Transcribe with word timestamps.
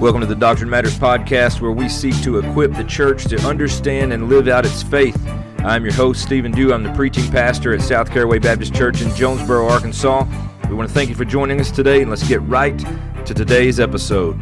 Welcome 0.00 0.22
to 0.22 0.26
the 0.26 0.34
Doctrine 0.34 0.70
Matters 0.70 0.98
podcast, 0.98 1.60
where 1.60 1.72
we 1.72 1.86
seek 1.86 2.14
to 2.22 2.38
equip 2.38 2.72
the 2.72 2.84
church 2.84 3.26
to 3.26 3.36
understand 3.46 4.14
and 4.14 4.30
live 4.30 4.48
out 4.48 4.64
its 4.64 4.82
faith. 4.82 5.14
I'm 5.58 5.84
your 5.84 5.92
host, 5.92 6.22
Stephen 6.22 6.52
Dew. 6.52 6.72
I'm 6.72 6.82
the 6.82 6.92
preaching 6.94 7.30
pastor 7.30 7.74
at 7.74 7.82
South 7.82 8.10
Caraway 8.10 8.38
Baptist 8.38 8.74
Church 8.74 9.02
in 9.02 9.14
Jonesboro, 9.14 9.68
Arkansas. 9.68 10.26
We 10.70 10.74
want 10.74 10.88
to 10.88 10.94
thank 10.94 11.10
you 11.10 11.14
for 11.14 11.26
joining 11.26 11.60
us 11.60 11.70
today, 11.70 12.00
and 12.00 12.08
let's 12.08 12.26
get 12.26 12.40
right 12.44 12.78
to 13.26 13.34
today's 13.34 13.78
episode. 13.78 14.40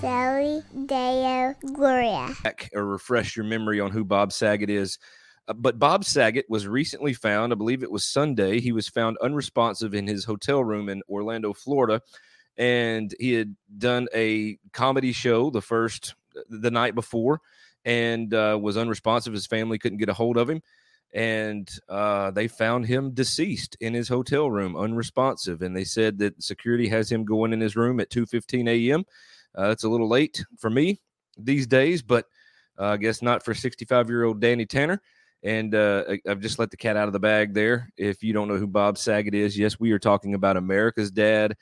Soli 0.00 0.60
Deo 0.86 1.54
Gloria. 1.72 2.34
or 2.74 2.84
refresh 2.84 3.36
your 3.36 3.46
memory 3.46 3.78
on 3.78 3.92
who 3.92 4.04
Bob 4.04 4.32
Saget 4.32 4.70
is. 4.70 4.98
Uh, 5.48 5.52
but 5.52 5.78
Bob 5.78 6.04
Saget 6.04 6.46
was 6.48 6.66
recently 6.66 7.12
found, 7.12 7.52
I 7.52 7.56
believe 7.56 7.82
it 7.82 7.90
was 7.90 8.04
Sunday, 8.04 8.60
he 8.60 8.72
was 8.72 8.88
found 8.88 9.16
unresponsive 9.22 9.94
in 9.94 10.06
his 10.06 10.24
hotel 10.24 10.62
room 10.62 10.88
in 10.88 11.02
Orlando, 11.08 11.52
Florida. 11.52 12.02
And 12.56 13.14
he 13.20 13.32
had 13.32 13.54
done 13.78 14.08
a 14.14 14.58
comedy 14.72 15.12
show 15.12 15.50
the 15.50 15.60
first, 15.60 16.14
the 16.48 16.70
night 16.70 16.94
before, 16.94 17.40
and 17.84 18.32
uh, 18.32 18.58
was 18.60 18.76
unresponsive. 18.76 19.34
His 19.34 19.46
family 19.46 19.78
couldn't 19.78 19.98
get 19.98 20.08
a 20.08 20.14
hold 20.14 20.36
of 20.38 20.48
him. 20.48 20.62
And 21.14 21.70
uh, 21.88 22.30
they 22.32 22.48
found 22.48 22.86
him 22.86 23.12
deceased 23.12 23.76
in 23.80 23.94
his 23.94 24.08
hotel 24.08 24.50
room, 24.50 24.76
unresponsive. 24.76 25.62
And 25.62 25.76
they 25.76 25.84
said 25.84 26.18
that 26.18 26.42
security 26.42 26.88
has 26.88 27.10
him 27.10 27.24
going 27.24 27.52
in 27.52 27.60
his 27.60 27.76
room 27.76 28.00
at 28.00 28.10
2.15 28.10 28.68
a.m. 28.68 29.04
Uh, 29.54 29.68
that's 29.68 29.84
a 29.84 29.88
little 29.88 30.08
late 30.08 30.44
for 30.58 30.68
me 30.68 31.00
these 31.38 31.66
days, 31.66 32.02
but 32.02 32.26
uh, 32.78 32.86
I 32.86 32.96
guess 32.96 33.22
not 33.22 33.44
for 33.44 33.54
65 33.54 34.08
year 34.08 34.24
old 34.24 34.40
Danny 34.40 34.66
Tanner. 34.66 35.00
And 35.46 35.76
uh, 35.76 36.02
I've 36.28 36.40
just 36.40 36.58
let 36.58 36.72
the 36.72 36.76
cat 36.76 36.96
out 36.96 37.06
of 37.06 37.12
the 37.12 37.20
bag 37.20 37.54
there. 37.54 37.88
If 37.96 38.24
you 38.24 38.32
don't 38.32 38.48
know 38.48 38.56
who 38.56 38.66
Bob 38.66 38.98
Saget 38.98 39.32
is, 39.32 39.56
yes, 39.56 39.78
we 39.78 39.92
are 39.92 39.98
talking 39.98 40.34
about 40.34 40.56
America's 40.56 41.12
dad, 41.12 41.56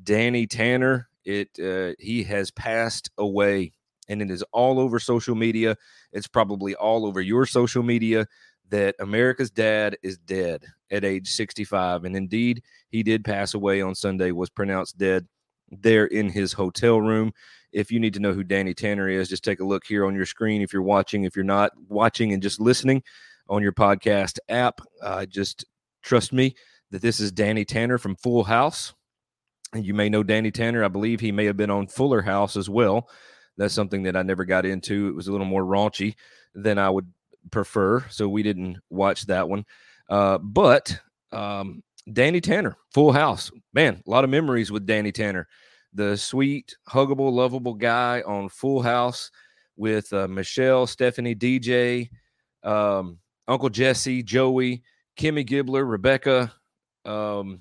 Danny 0.00 0.46
Tanner. 0.46 1.08
It 1.24 1.48
uh, 1.58 1.94
he 1.98 2.22
has 2.22 2.52
passed 2.52 3.10
away, 3.18 3.72
and 4.08 4.22
it 4.22 4.30
is 4.30 4.44
all 4.52 4.78
over 4.78 5.00
social 5.00 5.34
media. 5.34 5.76
It's 6.12 6.28
probably 6.28 6.76
all 6.76 7.04
over 7.04 7.20
your 7.20 7.44
social 7.44 7.82
media 7.82 8.28
that 8.68 8.94
America's 9.00 9.50
dad 9.50 9.96
is 10.00 10.16
dead 10.16 10.66
at 10.92 11.04
age 11.04 11.28
65, 11.28 12.04
and 12.04 12.14
indeed 12.14 12.62
he 12.90 13.02
did 13.02 13.24
pass 13.24 13.54
away 13.54 13.82
on 13.82 13.96
Sunday. 13.96 14.30
Was 14.30 14.48
pronounced 14.48 14.96
dead 14.96 15.26
there 15.72 16.06
in 16.06 16.28
his 16.28 16.52
hotel 16.52 17.00
room 17.00 17.32
if 17.74 17.90
you 17.90 17.98
need 17.98 18.14
to 18.14 18.20
know 18.20 18.32
who 18.32 18.44
Danny 18.44 18.72
Tanner 18.72 19.08
is, 19.08 19.28
just 19.28 19.44
take 19.44 19.60
a 19.60 19.64
look 19.64 19.84
here 19.84 20.06
on 20.06 20.14
your 20.14 20.26
screen. 20.26 20.62
If 20.62 20.72
you're 20.72 20.82
watching, 20.82 21.24
if 21.24 21.34
you're 21.34 21.44
not 21.44 21.72
watching 21.88 22.32
and 22.32 22.42
just 22.42 22.60
listening 22.60 23.02
on 23.48 23.62
your 23.62 23.72
podcast 23.72 24.38
app, 24.48 24.80
uh, 25.02 25.26
just 25.26 25.64
trust 26.02 26.32
me 26.32 26.54
that 26.92 27.02
this 27.02 27.18
is 27.18 27.32
Danny 27.32 27.64
Tanner 27.64 27.98
from 27.98 28.16
Full 28.16 28.44
House. 28.44 28.94
And 29.72 29.84
you 29.84 29.92
may 29.92 30.08
know 30.08 30.22
Danny 30.22 30.52
Tanner. 30.52 30.84
I 30.84 30.88
believe 30.88 31.18
he 31.18 31.32
may 31.32 31.46
have 31.46 31.56
been 31.56 31.70
on 31.70 31.88
Fuller 31.88 32.22
House 32.22 32.56
as 32.56 32.70
well. 32.70 33.08
That's 33.56 33.74
something 33.74 34.04
that 34.04 34.16
I 34.16 34.22
never 34.22 34.44
got 34.44 34.64
into. 34.64 35.08
It 35.08 35.16
was 35.16 35.26
a 35.26 35.32
little 35.32 35.46
more 35.46 35.64
raunchy 35.64 36.14
than 36.54 36.78
I 36.78 36.88
would 36.88 37.12
prefer. 37.50 38.04
So 38.08 38.28
we 38.28 38.44
didn't 38.44 38.78
watch 38.88 39.26
that 39.26 39.48
one. 39.48 39.64
Uh, 40.08 40.38
but 40.38 40.96
um, 41.32 41.82
Danny 42.12 42.40
Tanner, 42.40 42.76
Full 42.92 43.12
House. 43.12 43.50
Man, 43.72 44.00
a 44.06 44.10
lot 44.10 44.22
of 44.22 44.30
memories 44.30 44.70
with 44.70 44.86
Danny 44.86 45.10
Tanner 45.10 45.48
the 45.94 46.16
sweet, 46.16 46.76
huggable, 46.88 47.32
lovable 47.32 47.74
guy 47.74 48.22
on 48.26 48.48
Full 48.48 48.82
House 48.82 49.30
with 49.76 50.12
uh, 50.12 50.28
Michelle, 50.28 50.86
Stephanie, 50.86 51.34
DJ, 51.34 52.10
um, 52.62 53.18
Uncle 53.48 53.68
Jesse, 53.68 54.22
Joey, 54.22 54.82
Kimmy 55.18 55.46
Gibbler, 55.46 55.88
Rebecca, 55.88 56.52
um, 57.04 57.60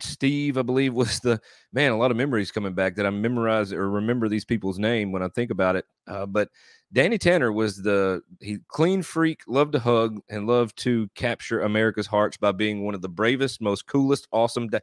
Steve, 0.00 0.56
I 0.58 0.62
believe 0.62 0.94
was 0.94 1.20
the 1.20 1.40
man. 1.72 1.92
A 1.92 1.96
lot 1.96 2.10
of 2.10 2.16
memories 2.16 2.50
coming 2.50 2.74
back 2.74 2.96
that 2.96 3.06
I 3.06 3.10
memorize 3.10 3.72
or 3.72 3.90
remember 3.90 4.28
these 4.28 4.44
people's 4.44 4.78
name 4.78 5.12
when 5.12 5.22
I 5.22 5.28
think 5.28 5.50
about 5.50 5.76
it. 5.76 5.84
Uh, 6.06 6.26
but 6.26 6.48
Danny 6.92 7.18
Tanner 7.18 7.52
was 7.52 7.82
the 7.82 8.22
he 8.40 8.58
clean 8.68 9.02
freak, 9.02 9.40
loved 9.46 9.72
to 9.72 9.80
hug 9.80 10.20
and 10.28 10.46
loved 10.46 10.76
to 10.78 11.08
capture 11.14 11.62
America's 11.62 12.06
hearts 12.06 12.36
by 12.36 12.52
being 12.52 12.84
one 12.84 12.94
of 12.94 13.02
the 13.02 13.08
bravest, 13.08 13.60
most 13.60 13.86
coolest, 13.86 14.28
awesome, 14.32 14.68
da- 14.68 14.80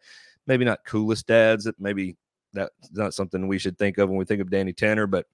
maybe 0.48 0.66
not 0.66 0.86
coolest 0.86 1.28
dads, 1.28 1.64
that 1.64 1.80
maybe 1.80 2.18
that's 2.54 2.72
not 2.92 3.14
something 3.14 3.48
we 3.48 3.60
should 3.60 3.78
think 3.78 3.98
of 3.98 4.10
when 4.10 4.18
we 4.18 4.26
think 4.26 4.42
of 4.42 4.50
Danny 4.50 4.74
Tanner, 4.74 5.08
but 5.08 5.26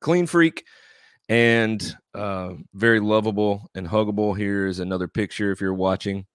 clean 0.00 0.26
freak 0.26 0.64
and 1.28 1.96
uh, 2.14 2.54
very 2.74 3.00
lovable 3.00 3.70
and 3.74 3.88
huggable. 3.88 4.36
Here 4.36 4.66
is 4.66 4.80
another 4.80 5.08
picture 5.08 5.50
if 5.50 5.60
you're 5.60 5.74
watching 5.74 6.26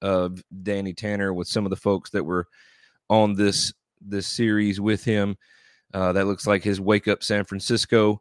of 0.00 0.42
Danny 0.62 0.94
Tanner 0.94 1.34
with 1.34 1.48
some 1.48 1.66
of 1.66 1.70
the 1.70 1.76
folks 1.76 2.10
that 2.10 2.24
were 2.24 2.46
on 3.10 3.34
this 3.34 3.72
this 4.00 4.26
series 4.26 4.80
with 4.80 5.04
him. 5.04 5.36
Uh, 5.92 6.12
that 6.12 6.26
looks 6.26 6.46
like 6.46 6.62
his 6.62 6.80
Wake 6.80 7.08
Up 7.08 7.22
San 7.22 7.44
Francisco 7.44 8.20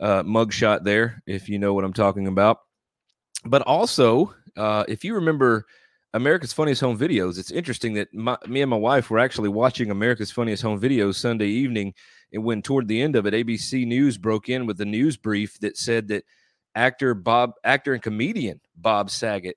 uh, 0.00 0.22
mugshot 0.22 0.82
there, 0.82 1.22
if 1.26 1.48
you 1.48 1.58
know 1.58 1.74
what 1.74 1.84
I'm 1.84 1.92
talking 1.92 2.26
about. 2.26 2.58
But 3.44 3.62
also, 3.62 4.34
uh, 4.56 4.84
if 4.88 5.04
you 5.04 5.14
remember 5.14 5.66
America's 6.14 6.52
Funniest 6.52 6.80
Home 6.80 6.98
Videos. 6.98 7.38
It's 7.38 7.50
interesting 7.50 7.94
that 7.94 8.12
my, 8.14 8.36
me 8.46 8.62
and 8.62 8.70
my 8.70 8.76
wife 8.76 9.10
were 9.10 9.18
actually 9.18 9.48
watching 9.48 9.90
America's 9.90 10.30
Funniest 10.30 10.62
Home 10.62 10.80
Videos 10.80 11.16
Sunday 11.16 11.48
evening, 11.48 11.94
and 12.32 12.44
when 12.44 12.62
toward 12.62 12.88
the 12.88 13.00
end 13.02 13.16
of 13.16 13.26
it, 13.26 13.34
ABC 13.34 13.86
News 13.86 14.18
broke 14.18 14.48
in 14.48 14.66
with 14.66 14.80
a 14.80 14.84
news 14.84 15.16
brief 15.16 15.58
that 15.60 15.76
said 15.76 16.08
that 16.08 16.24
actor 16.74 17.14
Bob, 17.14 17.52
actor 17.64 17.92
and 17.92 18.02
comedian 18.02 18.60
Bob 18.76 19.10
Saget, 19.10 19.56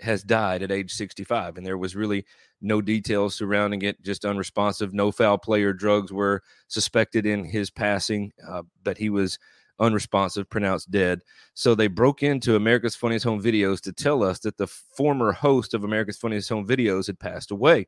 has 0.00 0.22
died 0.22 0.62
at 0.62 0.70
age 0.70 0.92
65, 0.92 1.56
and 1.56 1.66
there 1.66 1.78
was 1.78 1.96
really 1.96 2.24
no 2.60 2.80
details 2.80 3.34
surrounding 3.34 3.82
it. 3.82 4.00
Just 4.02 4.24
unresponsive, 4.24 4.92
no 4.94 5.10
foul 5.10 5.38
play 5.38 5.62
or 5.62 5.72
drugs 5.72 6.12
were 6.12 6.42
suspected 6.68 7.26
in 7.26 7.44
his 7.44 7.70
passing, 7.70 8.32
uh, 8.48 8.62
but 8.82 8.98
he 8.98 9.10
was 9.10 9.38
unresponsive, 9.80 10.48
pronounced 10.48 10.90
dead. 10.90 11.22
So 11.54 11.74
they 11.74 11.86
broke 11.86 12.22
into 12.22 12.56
America's 12.56 12.96
Funniest 12.96 13.24
Home 13.24 13.42
Videos 13.42 13.80
to 13.82 13.92
tell 13.92 14.22
us 14.22 14.38
that 14.40 14.56
the 14.56 14.66
former 14.66 15.32
host 15.32 15.74
of 15.74 15.84
America's 15.84 16.16
Funniest 16.16 16.48
Home 16.48 16.66
Videos 16.66 17.06
had 17.06 17.18
passed 17.18 17.50
away. 17.50 17.86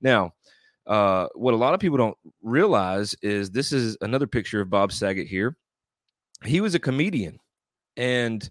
Now, 0.00 0.32
uh, 0.86 1.28
what 1.34 1.54
a 1.54 1.56
lot 1.56 1.74
of 1.74 1.80
people 1.80 1.98
don't 1.98 2.18
realize 2.42 3.14
is 3.22 3.50
this 3.50 3.72
is 3.72 3.96
another 4.00 4.26
picture 4.26 4.60
of 4.60 4.70
Bob 4.70 4.92
Saget 4.92 5.28
here. 5.28 5.56
He 6.44 6.60
was 6.60 6.74
a 6.74 6.80
comedian. 6.80 7.38
And 7.96 8.48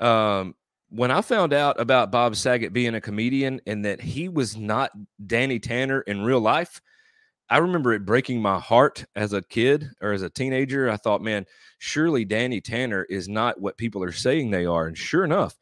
um, 0.00 0.54
when 0.90 1.10
I 1.10 1.22
found 1.22 1.52
out 1.52 1.80
about 1.80 2.10
Bob 2.12 2.36
Saget 2.36 2.72
being 2.72 2.94
a 2.94 3.00
comedian 3.00 3.60
and 3.66 3.84
that 3.84 4.00
he 4.00 4.28
was 4.28 4.56
not 4.56 4.90
Danny 5.26 5.58
Tanner 5.58 6.02
in 6.02 6.22
real 6.22 6.40
life, 6.40 6.82
I 7.52 7.58
remember 7.58 7.92
it 7.92 8.06
breaking 8.06 8.40
my 8.40 8.58
heart 8.58 9.04
as 9.14 9.34
a 9.34 9.42
kid 9.42 9.90
or 10.00 10.12
as 10.12 10.22
a 10.22 10.30
teenager. 10.30 10.88
I 10.88 10.96
thought, 10.96 11.20
man, 11.20 11.44
surely 11.76 12.24
Danny 12.24 12.62
Tanner 12.62 13.04
is 13.10 13.28
not 13.28 13.60
what 13.60 13.76
people 13.76 14.02
are 14.02 14.10
saying 14.10 14.50
they 14.50 14.64
are. 14.64 14.86
And 14.86 14.96
sure 14.96 15.22
enough, 15.22 15.58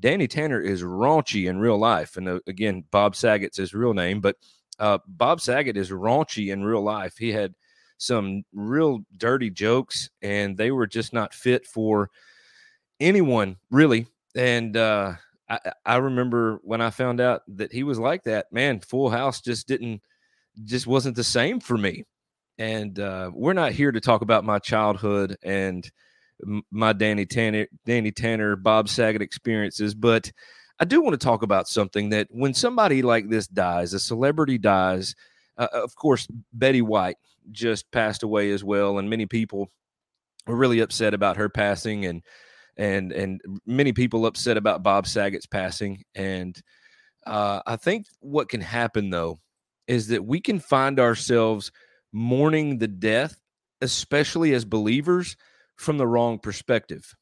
Danny 0.00 0.28
Tanner 0.28 0.62
is 0.62 0.82
raunchy 0.82 1.50
in 1.50 1.58
real 1.58 1.76
life. 1.76 2.16
And 2.16 2.26
uh, 2.26 2.40
again, 2.46 2.84
Bob 2.90 3.14
Saget's 3.14 3.58
his 3.58 3.74
real 3.74 3.92
name, 3.92 4.22
but 4.22 4.36
uh, 4.78 4.96
Bob 5.06 5.42
Saget 5.42 5.76
is 5.76 5.90
raunchy 5.90 6.54
in 6.54 6.64
real 6.64 6.82
life. 6.82 7.18
He 7.18 7.32
had 7.32 7.54
some 7.98 8.42
real 8.54 9.00
dirty 9.18 9.50
jokes, 9.50 10.08
and 10.22 10.56
they 10.56 10.70
were 10.70 10.86
just 10.86 11.12
not 11.12 11.34
fit 11.34 11.66
for 11.66 12.08
anyone, 12.98 13.58
really. 13.70 14.06
And 14.34 14.74
uh, 14.74 15.12
I, 15.50 15.58
I 15.84 15.96
remember 15.96 16.60
when 16.62 16.80
I 16.80 16.88
found 16.88 17.20
out 17.20 17.42
that 17.48 17.72
he 17.72 17.82
was 17.82 17.98
like 17.98 18.24
that, 18.24 18.50
man, 18.50 18.80
Full 18.80 19.10
House 19.10 19.42
just 19.42 19.68
didn't 19.68 20.00
just 20.64 20.86
wasn't 20.86 21.16
the 21.16 21.24
same 21.24 21.60
for 21.60 21.76
me. 21.76 22.04
And 22.58 22.98
uh, 22.98 23.30
we're 23.34 23.52
not 23.52 23.72
here 23.72 23.92
to 23.92 24.00
talk 24.00 24.22
about 24.22 24.44
my 24.44 24.58
childhood 24.58 25.36
and 25.42 25.88
my 26.70 26.92
Danny 26.92 27.26
Tanner, 27.26 27.66
Danny 27.84 28.12
Tanner, 28.12 28.56
Bob 28.56 28.88
Saget 28.88 29.22
experiences, 29.22 29.94
but 29.94 30.30
I 30.78 30.84
do 30.84 31.00
want 31.00 31.18
to 31.18 31.24
talk 31.24 31.42
about 31.42 31.68
something 31.68 32.10
that 32.10 32.28
when 32.30 32.52
somebody 32.52 33.02
like 33.02 33.28
this 33.28 33.46
dies, 33.46 33.94
a 33.94 33.98
celebrity 33.98 34.58
dies, 34.58 35.14
uh, 35.56 35.68
of 35.72 35.94
course, 35.96 36.28
Betty 36.52 36.82
White 36.82 37.16
just 37.50 37.90
passed 37.92 38.22
away 38.22 38.50
as 38.50 38.62
well, 38.62 38.98
and 38.98 39.08
many 39.08 39.24
people 39.24 39.70
were 40.46 40.56
really 40.56 40.80
upset 40.80 41.14
about 41.14 41.38
her 41.38 41.48
passing, 41.48 42.04
and 42.04 42.22
and 42.76 43.12
and 43.12 43.40
many 43.64 43.92
people 43.94 44.26
upset 44.26 44.58
about 44.58 44.82
Bob 44.82 45.06
Saget's 45.06 45.46
passing. 45.46 46.02
And 46.14 46.60
uh, 47.26 47.62
I 47.66 47.76
think 47.76 48.06
what 48.20 48.50
can 48.50 48.60
happen 48.60 49.08
though 49.08 49.38
is 49.88 50.08
that 50.08 50.24
we 50.24 50.40
can 50.40 50.58
find 50.58 50.98
ourselves 50.98 51.70
mourning 52.12 52.78
the 52.78 52.88
death, 52.88 53.38
especially 53.80 54.54
as 54.54 54.64
believers, 54.64 55.36
from 55.76 55.98
the 55.98 56.06
wrong 56.06 56.38
perspective. 56.38 57.14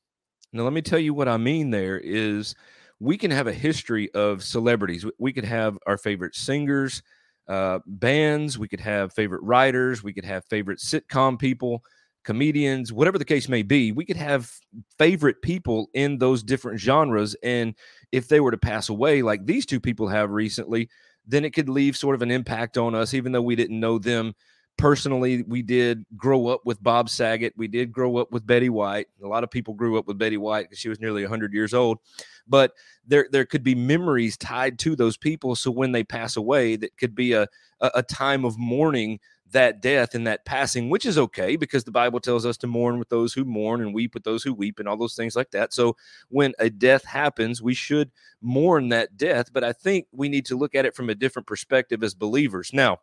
Now, 0.52 0.62
let 0.62 0.72
me 0.72 0.82
tell 0.82 0.98
you 0.98 1.14
what 1.14 1.28
I 1.28 1.36
mean 1.36 1.70
there 1.70 1.98
is 1.98 2.54
we 3.00 3.18
can 3.18 3.30
have 3.30 3.46
a 3.46 3.52
history 3.52 4.12
of 4.14 4.42
celebrities. 4.42 5.04
We 5.18 5.32
could 5.32 5.44
have 5.44 5.76
our 5.86 5.98
favorite 5.98 6.34
singers, 6.36 7.02
uh, 7.48 7.80
bands, 7.86 8.58
we 8.58 8.68
could 8.68 8.80
have 8.80 9.12
favorite 9.12 9.42
writers, 9.42 10.02
we 10.02 10.12
could 10.12 10.24
have 10.24 10.44
favorite 10.46 10.78
sitcom 10.78 11.38
people, 11.38 11.82
comedians, 12.24 12.92
whatever 12.92 13.18
the 13.18 13.24
case 13.24 13.48
may 13.48 13.62
be. 13.62 13.92
We 13.92 14.04
could 14.04 14.16
have 14.16 14.50
favorite 14.98 15.42
people 15.42 15.88
in 15.92 16.18
those 16.18 16.42
different 16.42 16.80
genres. 16.80 17.36
And 17.42 17.74
if 18.12 18.28
they 18.28 18.40
were 18.40 18.50
to 18.50 18.56
pass 18.56 18.88
away, 18.88 19.22
like 19.22 19.44
these 19.44 19.66
two 19.66 19.80
people 19.80 20.08
have 20.08 20.30
recently, 20.30 20.88
then 21.26 21.44
it 21.44 21.54
could 21.54 21.68
leave 21.68 21.96
sort 21.96 22.14
of 22.14 22.22
an 22.22 22.30
impact 22.30 22.76
on 22.78 22.94
us, 22.94 23.14
even 23.14 23.32
though 23.32 23.42
we 23.42 23.56
didn't 23.56 23.80
know 23.80 23.98
them 23.98 24.34
personally. 24.76 25.42
We 25.42 25.62
did 25.62 26.04
grow 26.16 26.48
up 26.48 26.60
with 26.64 26.82
Bob 26.82 27.08
Saget. 27.08 27.54
We 27.56 27.68
did 27.68 27.92
grow 27.92 28.16
up 28.16 28.32
with 28.32 28.46
Betty 28.46 28.68
White. 28.68 29.06
A 29.22 29.26
lot 29.26 29.44
of 29.44 29.50
people 29.50 29.74
grew 29.74 29.98
up 29.98 30.06
with 30.06 30.18
Betty 30.18 30.36
White 30.36 30.64
because 30.64 30.78
she 30.78 30.88
was 30.88 31.00
nearly 31.00 31.22
100 31.22 31.52
years 31.52 31.74
old. 31.74 31.98
But 32.46 32.72
there, 33.06 33.26
there 33.30 33.46
could 33.46 33.62
be 33.62 33.74
memories 33.74 34.36
tied 34.36 34.78
to 34.80 34.96
those 34.96 35.16
people. 35.16 35.56
So 35.56 35.70
when 35.70 35.92
they 35.92 36.04
pass 36.04 36.36
away, 36.36 36.76
that 36.76 36.96
could 36.98 37.14
be 37.14 37.32
a, 37.32 37.46
a, 37.80 37.90
a 37.96 38.02
time 38.02 38.44
of 38.44 38.58
mourning 38.58 39.20
that 39.52 39.80
death 39.80 40.14
and 40.14 40.26
that 40.26 40.44
passing, 40.44 40.90
which 40.90 41.06
is 41.06 41.18
okay 41.18 41.56
because 41.56 41.84
the 41.84 41.90
Bible 41.90 42.20
tells 42.20 42.44
us 42.44 42.56
to 42.58 42.66
mourn 42.66 42.98
with 42.98 43.08
those 43.08 43.32
who 43.32 43.44
mourn 43.44 43.80
and 43.80 43.94
weep 43.94 44.14
with 44.14 44.24
those 44.24 44.42
who 44.42 44.52
weep 44.52 44.78
and 44.78 44.88
all 44.88 44.96
those 44.96 45.14
things 45.14 45.36
like 45.36 45.50
that. 45.52 45.72
So 45.72 45.96
when 46.28 46.54
a 46.58 46.70
death 46.70 47.04
happens, 47.04 47.62
we 47.62 47.74
should 47.74 48.10
mourn 48.40 48.88
that 48.88 49.16
death. 49.16 49.52
But 49.52 49.64
I 49.64 49.72
think 49.72 50.06
we 50.12 50.28
need 50.28 50.46
to 50.46 50.56
look 50.56 50.74
at 50.74 50.86
it 50.86 50.96
from 50.96 51.10
a 51.10 51.14
different 51.14 51.46
perspective 51.46 52.02
as 52.02 52.14
believers. 52.14 52.70
Now, 52.72 52.98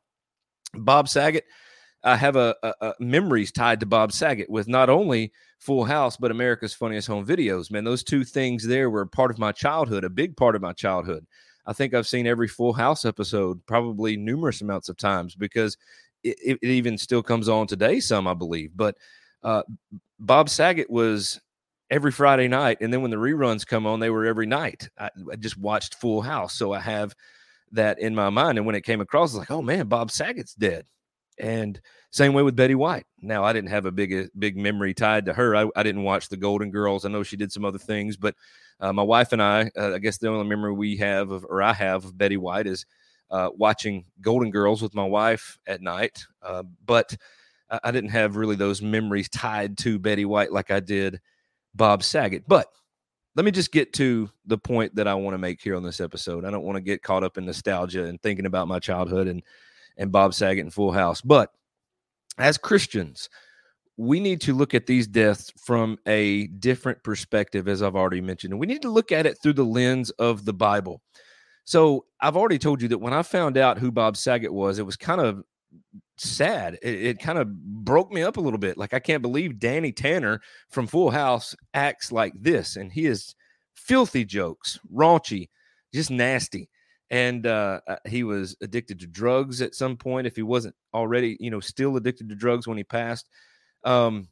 Bob 0.73 1.07
Saget, 1.07 1.45
I 2.03 2.15
have 2.15 2.35
a, 2.35 2.55
a, 2.63 2.73
a 2.81 2.94
memories 2.99 3.51
tied 3.51 3.79
to 3.81 3.85
Bob 3.85 4.11
Saget 4.11 4.49
with 4.49 4.67
not 4.67 4.89
only 4.89 5.31
Full 5.59 5.85
House 5.85 6.17
but 6.17 6.31
America's 6.31 6.73
Funniest 6.73 7.07
Home 7.07 7.25
Videos. 7.25 7.69
Man, 7.69 7.83
those 7.83 8.03
two 8.03 8.23
things 8.23 8.65
there 8.65 8.89
were 8.89 9.05
part 9.05 9.31
of 9.31 9.37
my 9.37 9.51
childhood, 9.51 10.03
a 10.03 10.09
big 10.09 10.35
part 10.35 10.55
of 10.55 10.61
my 10.61 10.73
childhood. 10.73 11.25
I 11.67 11.73
think 11.73 11.94
I've 11.94 12.07
seen 12.07 12.25
every 12.25 12.47
Full 12.47 12.73
House 12.73 13.05
episode 13.05 13.63
probably 13.67 14.17
numerous 14.17 14.61
amounts 14.61 14.89
of 14.89 14.97
times 14.97 15.35
because 15.35 15.77
it, 16.23 16.59
it, 16.62 16.63
even 16.63 16.97
still 16.97 17.23
comes 17.23 17.50
on 17.50 17.68
today, 17.68 18.00
some 18.00 18.27
I 18.27 18.33
believe. 18.33 18.71
But 18.75 18.95
uh, 19.44 19.63
Bob 20.19 20.50
Saget 20.50 20.89
was 20.89 21.39
every 21.89 22.12
Friday 22.12 22.47
night, 22.47 22.77
and 22.81 22.94
then 22.94 23.01
when 23.01 23.12
the 23.12 23.18
reruns 23.18 23.65
come 23.65 23.85
on, 23.85 24.00
they 24.00 24.09
were 24.09 24.25
every 24.25 24.45
night. 24.45 24.89
I, 24.97 25.09
I, 25.31 25.35
just 25.35 25.57
watched 25.57 25.95
Full 25.95 26.21
House, 26.21 26.53
so 26.53 26.73
I 26.73 26.79
have 26.79 27.13
that 27.71 28.00
in 28.00 28.15
my 28.15 28.29
mind. 28.29 28.57
And 28.57 28.65
when 28.65 28.75
it 28.75 28.85
came 28.85 29.01
across, 29.01 29.31
I 29.31 29.38
was 29.38 29.39
like, 29.39 29.51
"Oh 29.51 29.62
man, 29.62 29.88
Bob 29.88 30.12
Saget's 30.12 30.53
dead." 30.53 30.85
And 31.39 31.79
same 32.12 32.33
way 32.33 32.44
with 32.44 32.56
Betty 32.56 32.75
White. 32.75 33.06
Now 33.21 33.44
I 33.44 33.53
didn't 33.53 33.69
have 33.69 33.85
a 33.85 33.91
big 33.91 34.29
big 34.38 34.57
memory 34.57 34.94
tied 34.94 35.25
to 35.25 35.33
her. 35.33 35.56
I, 35.56 35.68
I 35.75 35.83
didn't 35.83 36.03
watch 36.03 36.29
the 36.29 36.38
Golden 36.38 36.71
Girls. 36.71 37.06
I 37.06 37.09
know 37.09 37.23
she 37.23 37.38
did 37.38 37.51
some 37.51 37.65
other 37.65 37.79
things, 37.79 38.18
but 38.18 38.35
uh, 38.79 38.91
my 38.91 39.03
wife 39.03 39.31
and 39.31 39.41
I, 39.41 39.69
uh, 39.77 39.94
I 39.94 40.00
guess 40.00 40.18
the 40.18 40.27
only 40.27 40.47
memory 40.47 40.73
we 40.73 40.97
have 40.97 41.31
of, 41.31 41.45
or 41.45 41.62
I 41.62 41.71
have 41.73 42.03
of 42.03 42.18
Betty 42.18 42.38
White 42.38 42.68
is 42.68 42.85
uh, 43.31 43.50
watching 43.56 44.06
Golden 44.22 44.51
Girls 44.51 44.81
with 44.81 44.94
my 44.94 45.06
wife 45.06 45.57
at 45.66 45.81
night. 45.81 46.24
Uh, 46.44 46.63
but 46.86 47.16
I, 47.83 47.92
didn't 47.92 48.10
have 48.10 48.36
really 48.36 48.57
those 48.57 48.81
memories 48.81 49.30
tied 49.30 49.78
to 49.80 49.98
Betty 49.98 50.25
White 50.25 50.51
like 50.51 50.69
I 50.69 50.81
did 50.81 51.22
Bob 51.74 52.04
Saget. 52.04 52.44
But 52.48 52.68
let 53.36 53.45
me 53.45 53.51
just 53.51 53.72
get 53.72 53.94
to 53.94 54.30
the 54.45 54.57
point 54.57 54.95
that 54.95 55.07
I 55.07 55.13
want 55.13 55.33
to 55.33 55.38
make 55.38 55.62
here 55.62 55.75
on 55.75 55.83
this 55.83 56.01
episode. 56.01 56.44
I 56.44 56.51
don't 56.51 56.66
want 56.66 56.75
to 56.75 56.81
get 56.81 57.01
caught 57.01 57.24
up 57.24 57.38
in 57.38 57.45
nostalgia 57.45 58.04
and 58.04 58.22
thinking 58.22 58.45
about 58.45 58.68
my 58.68 58.80
childhood 58.80 59.28
and 59.28 59.42
and 59.98 60.12
Bob 60.12 60.33
Saget 60.33 60.63
and 60.63 60.74
Full 60.74 60.92
House. 60.92 61.22
But 61.22 61.51
as 62.38 62.57
Christians, 62.57 63.30
we 63.98 64.19
need 64.19 64.42
to 64.42 64.54
look 64.54 64.74
at 64.74 64.88
these 64.88 65.06
deaths 65.06 65.51
from 65.57 65.98
a 66.07 66.48
different 66.48 67.04
perspective, 67.04 67.68
as 67.68 67.83
I've 67.83 67.95
already 67.95 68.22
mentioned. 68.22 68.54
And 68.54 68.60
we 68.60 68.68
need 68.68 68.81
to 68.81 68.89
look 68.89 69.12
at 69.12 69.25
it 69.25 69.38
through 69.42 69.54
the 69.54 69.66
lens 69.66 70.10
of 70.12 70.45
the 70.45 70.54
Bible. 70.54 71.01
So 71.63 72.05
I've 72.19 72.37
already 72.37 72.57
told 72.57 72.81
you 72.81 72.87
that 72.89 72.97
when 72.97 73.13
I 73.13 73.23
found 73.23 73.57
out 73.57 73.77
who 73.77 73.91
Bob 73.91 74.17
Saget 74.17 74.53
was, 74.53 74.79
it 74.79 74.85
was 74.85 74.97
kind 74.97 75.21
of 75.21 75.43
sad. 76.17 76.77
It, 76.81 77.03
it, 77.03 77.19
kind 77.19 77.37
of 77.37 77.53
broke 77.53 78.11
me 78.11 78.23
up 78.23 78.37
a 78.37 78.41
little 78.41 78.59
bit. 78.59 78.77
Like 78.77 78.93
I 78.93 78.99
can't 78.99 79.21
believe 79.21 79.59
Danny 79.59 79.91
Tanner 79.91 80.41
from 80.69 80.87
Full 80.87 81.11
House 81.11 81.55
acts 81.73 82.11
like 82.11 82.33
this, 82.35 82.75
and 82.75 82.91
he 82.91 83.05
is 83.05 83.35
filthy 83.75 84.25
jokes, 84.25 84.79
raunchy, 84.93 85.49
just 85.93 86.11
nasty. 86.11 86.69
And 87.09 87.45
uh, 87.45 87.81
uh 87.87 87.97
he 88.07 88.23
was 88.23 88.55
addicted 88.61 88.99
to 88.99 89.07
drugs 89.07 89.61
at 89.61 89.75
some 89.75 89.97
point. 89.97 90.27
If 90.27 90.35
he 90.35 90.43
wasn't 90.43 90.75
already, 90.93 91.37
you 91.39 91.51
know, 91.51 91.59
still 91.59 91.97
addicted 91.97 92.29
to 92.29 92.35
drugs 92.35 92.67
when 92.67 92.77
he 92.77 92.83
passed. 92.83 93.29
Um, 93.83 94.27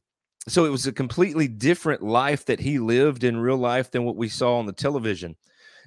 so 0.47 0.65
it 0.65 0.69
was 0.69 0.87
a 0.87 0.93
completely 0.93 1.47
different 1.47 2.01
life 2.01 2.45
that 2.45 2.59
he 2.59 2.79
lived 2.79 3.23
in 3.23 3.37
real 3.37 3.57
life 3.57 3.91
than 3.91 4.05
what 4.05 4.15
we 4.15 4.29
saw 4.29 4.57
on 4.57 4.65
the 4.65 4.73
television 4.73 5.35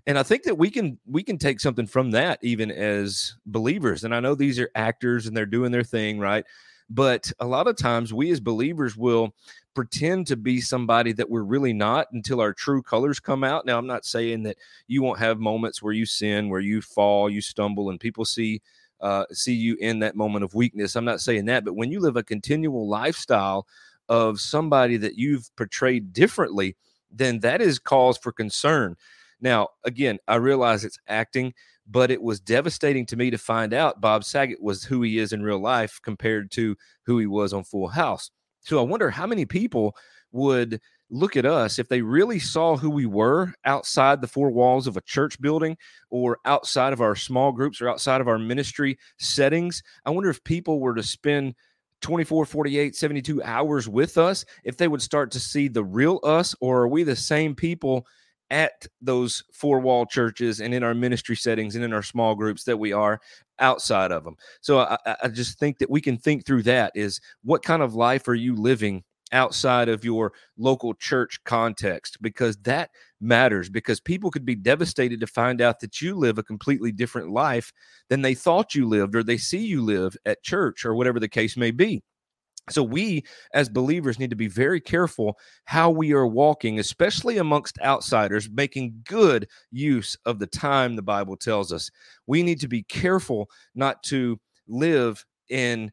and 0.06 0.18
i 0.18 0.22
think 0.22 0.42
that 0.42 0.58
we 0.58 0.70
can 0.70 0.98
we 1.06 1.22
can 1.22 1.38
take 1.38 1.60
something 1.60 1.86
from 1.86 2.10
that 2.10 2.38
even 2.42 2.70
as 2.70 3.36
believers. 3.46 4.04
And 4.04 4.14
i 4.14 4.20
know 4.20 4.34
these 4.34 4.58
are 4.58 4.70
actors 4.74 5.26
and 5.26 5.36
they're 5.36 5.46
doing 5.46 5.72
their 5.72 5.84
thing 5.84 6.18
right? 6.18 6.44
But 6.90 7.32
a 7.40 7.46
lot 7.46 7.68
of 7.68 7.76
times 7.76 8.12
we 8.12 8.30
as 8.32 8.40
believers 8.40 8.96
will 8.96 9.34
pretend 9.74 10.26
to 10.26 10.36
be 10.36 10.60
somebody 10.60 11.12
that 11.12 11.30
we're 11.30 11.44
really 11.44 11.72
not 11.72 12.06
until 12.12 12.38
our 12.38 12.52
true 12.52 12.82
colors 12.82 13.18
come 13.20 13.44
out. 13.44 13.64
Now 13.64 13.78
i'm 13.78 13.86
not 13.86 14.04
saying 14.04 14.42
that 14.44 14.58
you 14.88 15.02
won't 15.02 15.18
have 15.18 15.38
moments 15.38 15.82
where 15.82 15.94
you 15.94 16.06
sin 16.06 16.48
where 16.50 16.60
you 16.60 16.82
fall 16.82 17.30
you 17.30 17.40
stumble 17.40 17.90
and 17.90 18.00
people 18.00 18.24
see 18.24 18.60
uh, 19.00 19.24
see 19.32 19.54
you 19.54 19.76
in 19.80 19.98
that 19.98 20.14
moment 20.14 20.44
of 20.44 20.54
weakness. 20.54 20.94
I'm 20.94 21.04
not 21.04 21.20
saying 21.20 21.46
that 21.46 21.64
but 21.64 21.74
when 21.74 21.90
you 21.90 22.00
live 22.00 22.16
a 22.16 22.22
continual 22.22 22.88
lifestyle 22.88 23.66
of 24.08 24.40
somebody 24.40 24.96
that 24.98 25.16
you've 25.16 25.50
portrayed 25.56 26.12
differently 26.12 26.76
then 27.10 27.40
that 27.40 27.60
is 27.60 27.78
cause 27.78 28.18
for 28.18 28.32
concern 28.32 28.96
now, 29.42 29.68
again, 29.84 30.18
I 30.28 30.36
realize 30.36 30.84
it's 30.84 30.98
acting, 31.08 31.52
but 31.86 32.10
it 32.10 32.22
was 32.22 32.40
devastating 32.40 33.04
to 33.06 33.16
me 33.16 33.30
to 33.30 33.38
find 33.38 33.74
out 33.74 34.00
Bob 34.00 34.24
Saget 34.24 34.62
was 34.62 34.84
who 34.84 35.02
he 35.02 35.18
is 35.18 35.32
in 35.32 35.42
real 35.42 35.60
life 35.60 35.98
compared 36.02 36.50
to 36.52 36.76
who 37.04 37.18
he 37.18 37.26
was 37.26 37.52
on 37.52 37.64
Full 37.64 37.88
House. 37.88 38.30
So 38.60 38.78
I 38.78 38.82
wonder 38.82 39.10
how 39.10 39.26
many 39.26 39.44
people 39.44 39.96
would 40.30 40.80
look 41.10 41.36
at 41.36 41.44
us 41.44 41.78
if 41.78 41.88
they 41.88 42.00
really 42.00 42.38
saw 42.38 42.76
who 42.76 42.88
we 42.88 43.04
were 43.04 43.52
outside 43.64 44.20
the 44.20 44.28
four 44.28 44.50
walls 44.50 44.86
of 44.86 44.96
a 44.96 45.02
church 45.02 45.38
building 45.40 45.76
or 46.08 46.38
outside 46.46 46.92
of 46.92 47.02
our 47.02 47.14
small 47.14 47.52
groups 47.52 47.82
or 47.82 47.88
outside 47.88 48.20
of 48.20 48.28
our 48.28 48.38
ministry 48.38 48.96
settings. 49.18 49.82
I 50.06 50.10
wonder 50.10 50.30
if 50.30 50.42
people 50.44 50.80
were 50.80 50.94
to 50.94 51.02
spend 51.02 51.54
24, 52.00 52.46
48, 52.46 52.96
72 52.96 53.42
hours 53.42 53.88
with 53.88 54.16
us, 54.18 54.44
if 54.64 54.76
they 54.76 54.88
would 54.88 55.02
start 55.02 55.30
to 55.32 55.40
see 55.40 55.68
the 55.68 55.84
real 55.84 56.18
us, 56.24 56.54
or 56.60 56.82
are 56.82 56.88
we 56.88 57.02
the 57.02 57.14
same 57.16 57.54
people 57.54 58.06
at 58.52 58.86
those 59.00 59.42
four 59.50 59.80
wall 59.80 60.04
churches 60.04 60.60
and 60.60 60.74
in 60.74 60.84
our 60.84 60.94
ministry 60.94 61.34
settings 61.34 61.74
and 61.74 61.84
in 61.84 61.92
our 61.92 62.02
small 62.02 62.34
groups 62.34 62.64
that 62.64 62.78
we 62.78 62.92
are 62.92 63.18
outside 63.58 64.12
of 64.12 64.24
them. 64.24 64.36
So 64.60 64.80
I, 64.80 64.98
I, 65.22 65.28
just 65.28 65.58
think 65.58 65.78
that 65.78 65.90
we 65.90 66.02
can 66.02 66.18
think 66.18 66.44
through 66.44 66.64
that 66.64 66.92
is 66.94 67.18
what 67.42 67.62
kind 67.62 67.82
of 67.82 67.94
life 67.94 68.28
are 68.28 68.34
you 68.34 68.54
living 68.54 69.04
outside 69.32 69.88
of 69.88 70.04
your 70.04 70.34
local 70.58 70.92
church 70.92 71.42
context 71.44 72.18
because 72.20 72.58
that 72.58 72.90
matters 73.22 73.70
because 73.70 73.98
people 73.98 74.30
could 74.30 74.44
be 74.44 74.54
devastated 74.54 75.18
to 75.20 75.26
find 75.26 75.62
out 75.62 75.80
that 75.80 76.02
you 76.02 76.14
live 76.14 76.36
a 76.36 76.42
completely 76.42 76.92
different 76.92 77.30
life 77.30 77.72
than 78.10 78.20
they 78.20 78.34
thought 78.34 78.74
you 78.74 78.86
lived 78.86 79.16
or 79.16 79.22
they 79.22 79.38
see 79.38 79.64
you 79.64 79.80
live 79.80 80.14
at 80.26 80.42
church 80.42 80.84
or 80.84 80.94
whatever 80.94 81.18
the 81.18 81.28
case 81.28 81.56
may 81.56 81.70
be. 81.70 82.02
So 82.70 82.82
we 82.82 83.24
as 83.54 83.68
believers 83.68 84.18
need 84.18 84.30
to 84.30 84.36
be 84.36 84.46
very 84.46 84.80
careful 84.80 85.36
how 85.64 85.90
we 85.90 86.12
are 86.12 86.26
walking, 86.26 86.78
especially 86.78 87.38
amongst 87.38 87.78
outsiders, 87.80 88.48
making 88.50 89.02
good 89.04 89.48
use 89.70 90.16
of 90.26 90.38
the 90.38 90.46
time 90.46 90.94
the 90.94 91.02
Bible 91.02 91.36
tells 91.36 91.72
us. 91.72 91.90
We 92.26 92.42
need 92.42 92.60
to 92.60 92.68
be 92.68 92.84
careful 92.84 93.50
not 93.74 94.02
to 94.04 94.38
live 94.68 95.24
in 95.50 95.90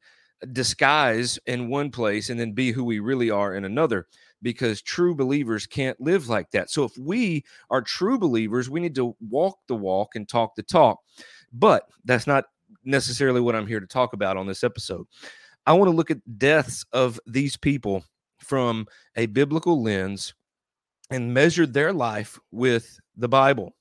disguise 0.54 1.40
in 1.48 1.70
one 1.70 1.92
place 1.92 2.30
and 2.30 2.40
then 2.40 2.54
be 2.54 2.72
who 2.72 2.84
we 2.84 3.00
really 3.00 3.30
are 3.30 3.56
in 3.56 3.66
another 3.66 4.08
because 4.42 4.82
true 4.82 5.14
believers 5.16 5.66
can't 5.66 6.00
live 6.00 6.30
like 6.30 6.52
that. 6.52 6.70
So 6.70 6.84
if 6.84 6.98
we 6.98 7.44
are 7.70 7.82
true 7.82 8.18
believers, 8.18 8.70
we 8.70 8.80
need 8.80 8.96
to 8.96 9.16
walk 9.20 9.58
the 9.68 9.76
walk 9.76 10.16
and 10.16 10.30
talk 10.30 10.56
the 10.56 10.64
talk. 10.64 11.00
But 11.52 11.84
that's 12.06 12.28
not 12.28 12.46
necessarily 12.86 13.42
what 13.42 13.56
I'm 13.56 13.68
here 13.68 13.80
to 13.80 13.88
talk 13.88 14.14
about 14.14 14.38
on 14.38 14.48
this 14.48 14.64
episode. 14.64 15.08
I 15.70 15.74
want 15.74 15.92
to 15.92 15.96
look 15.96 16.10
at 16.10 16.40
deaths 16.40 16.84
of 16.94 17.20
these 17.28 17.56
people 17.56 18.04
from 18.40 18.88
a 19.16 19.28
biblical 19.28 19.84
lens 19.84 20.34
and 21.12 21.32
measure 21.32 21.68
their 21.68 21.94
life 21.94 22.40
with 22.52 23.00
the 23.16 23.28
Bible, 23.28 23.76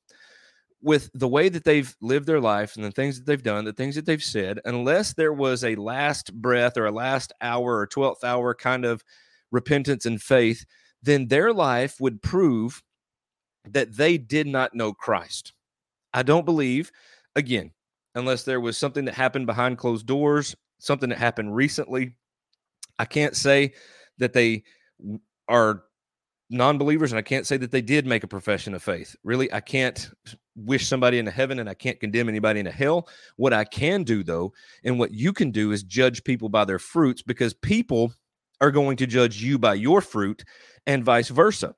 with 0.83 1.09
the 1.15 1.27
way 1.27 1.49
that 1.49 1.65
they've 1.65 1.97
lived 2.03 2.27
their 2.27 2.43
life 2.43 2.77
and 2.77 2.85
the 2.85 2.91
things 2.91 3.17
that 3.17 3.25
they've 3.25 3.43
done, 3.43 3.65
the 3.65 3.73
things 3.73 3.95
that 3.95 4.05
they've 4.05 4.23
said, 4.23 4.61
unless 4.67 5.15
there 5.15 5.33
was 5.33 5.65
a 5.65 5.77
last 5.77 6.35
breath 6.35 6.77
or 6.77 6.85
a 6.85 6.93
last 6.93 7.33
hour 7.41 7.79
or 7.79 7.87
12th 7.87 8.23
hour 8.23 8.55
kind 8.55 8.85
of 8.85 9.03
repentance 9.51 10.05
and 10.05 10.21
faith, 10.21 10.67
then 11.03 11.29
their 11.29 11.55
life 11.55 11.99
would 12.01 12.21
prove 12.21 12.83
that 13.65 13.97
they 13.97 14.19
did 14.19 14.47
not 14.47 14.75
know 14.75 14.93
Christ. 14.93 15.55
I 16.13 16.23
don't 16.23 16.45
believe, 16.45 16.93
again, 17.35 17.71
unless 18.15 18.43
there 18.43 18.61
was 18.61 18.77
something 18.77 19.07
that 19.07 19.15
happened 19.15 19.47
behind 19.47 19.79
closed 19.79 20.05
doors 20.05 20.55
something 20.79 21.09
that 21.11 21.19
happened 21.19 21.55
recently. 21.55 22.15
I 22.99 23.05
can't 23.05 23.37
say 23.37 23.75
that 24.19 24.33
they 24.33 24.65
are 25.49 25.85
non-believers 26.51 27.13
and 27.13 27.19
I 27.19 27.23
can't 27.23 27.47
say 27.47 27.57
that 27.59 27.71
they 27.71 27.83
did 27.83 28.07
make 28.07 28.25
a 28.25 28.29
profession 28.29 28.75
of 28.75 28.83
faith. 28.83 29.15
Really, 29.23 29.53
I 29.53 29.61
can't 29.61 30.11
wish 30.57 30.89
somebody 30.89 31.19
into 31.19 31.31
heaven 31.31 31.59
and 31.59 31.69
I 31.69 31.75
can't 31.75 32.01
condemn 32.01 32.29
anybody 32.29 32.61
into 32.61 32.73
hell. 32.73 33.09
What 33.37 33.53
I 33.53 33.65
can 33.65 34.03
do 34.03 34.23
though, 34.23 34.53
and 34.85 34.99
what 34.99 35.13
you 35.13 35.33
can 35.33 35.51
do 35.51 35.73
is 35.73 35.83
judge 35.83 36.25
people 36.25 36.49
by 36.49 36.65
their 36.65 36.79
fruits 36.79 37.23
because 37.23 37.55
people 37.55 38.13
are 38.61 38.71
going 38.71 38.97
to 38.97 39.07
judge 39.07 39.43
you 39.43 39.59
by 39.59 39.75
your 39.75 40.01
fruit 40.01 40.45
and 40.87 41.05
vice 41.05 41.29
versa. 41.29 41.75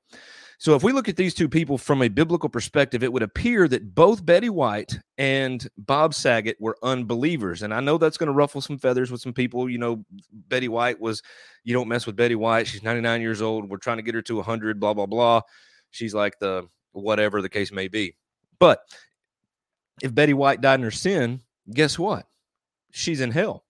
So 0.61 0.75
if 0.75 0.83
we 0.83 0.91
look 0.91 1.09
at 1.09 1.15
these 1.15 1.33
two 1.33 1.49
people 1.49 1.79
from 1.79 2.03
a 2.03 2.07
biblical 2.07 2.47
perspective, 2.47 3.01
it 3.01 3.11
would 3.11 3.23
appear 3.23 3.67
that 3.67 3.95
both 3.95 4.23
Betty 4.23 4.49
White 4.49 4.99
and 5.17 5.67
Bob 5.75 6.13
Saget 6.13 6.55
were 6.59 6.77
unbelievers. 6.83 7.63
And 7.63 7.73
I 7.73 7.79
know 7.79 7.97
that's 7.97 8.15
going 8.15 8.27
to 8.27 8.31
ruffle 8.31 8.61
some 8.61 8.77
feathers 8.77 9.09
with 9.09 9.21
some 9.21 9.33
people. 9.33 9.67
You 9.67 9.79
know, 9.79 10.05
Betty 10.31 10.67
White 10.67 11.01
was, 11.01 11.23
you 11.63 11.73
don't 11.73 11.87
mess 11.87 12.05
with 12.05 12.15
Betty 12.15 12.35
White. 12.35 12.67
She's 12.67 12.83
99 12.83 13.21
years 13.21 13.41
old. 13.41 13.71
We're 13.71 13.77
trying 13.77 13.97
to 13.97 14.03
get 14.03 14.13
her 14.13 14.21
to 14.21 14.35
100, 14.35 14.79
blah, 14.79 14.93
blah, 14.93 15.07
blah. 15.07 15.41
She's 15.89 16.13
like 16.13 16.37
the 16.37 16.67
whatever 16.91 17.41
the 17.41 17.49
case 17.49 17.71
may 17.71 17.87
be. 17.87 18.15
But 18.59 18.83
if 20.03 20.13
Betty 20.13 20.35
White 20.35 20.61
died 20.61 20.75
in 20.75 20.83
her 20.83 20.91
sin, 20.91 21.41
guess 21.73 21.97
what? 21.97 22.27
She's 22.91 23.19
in 23.19 23.31
hell. 23.31 23.65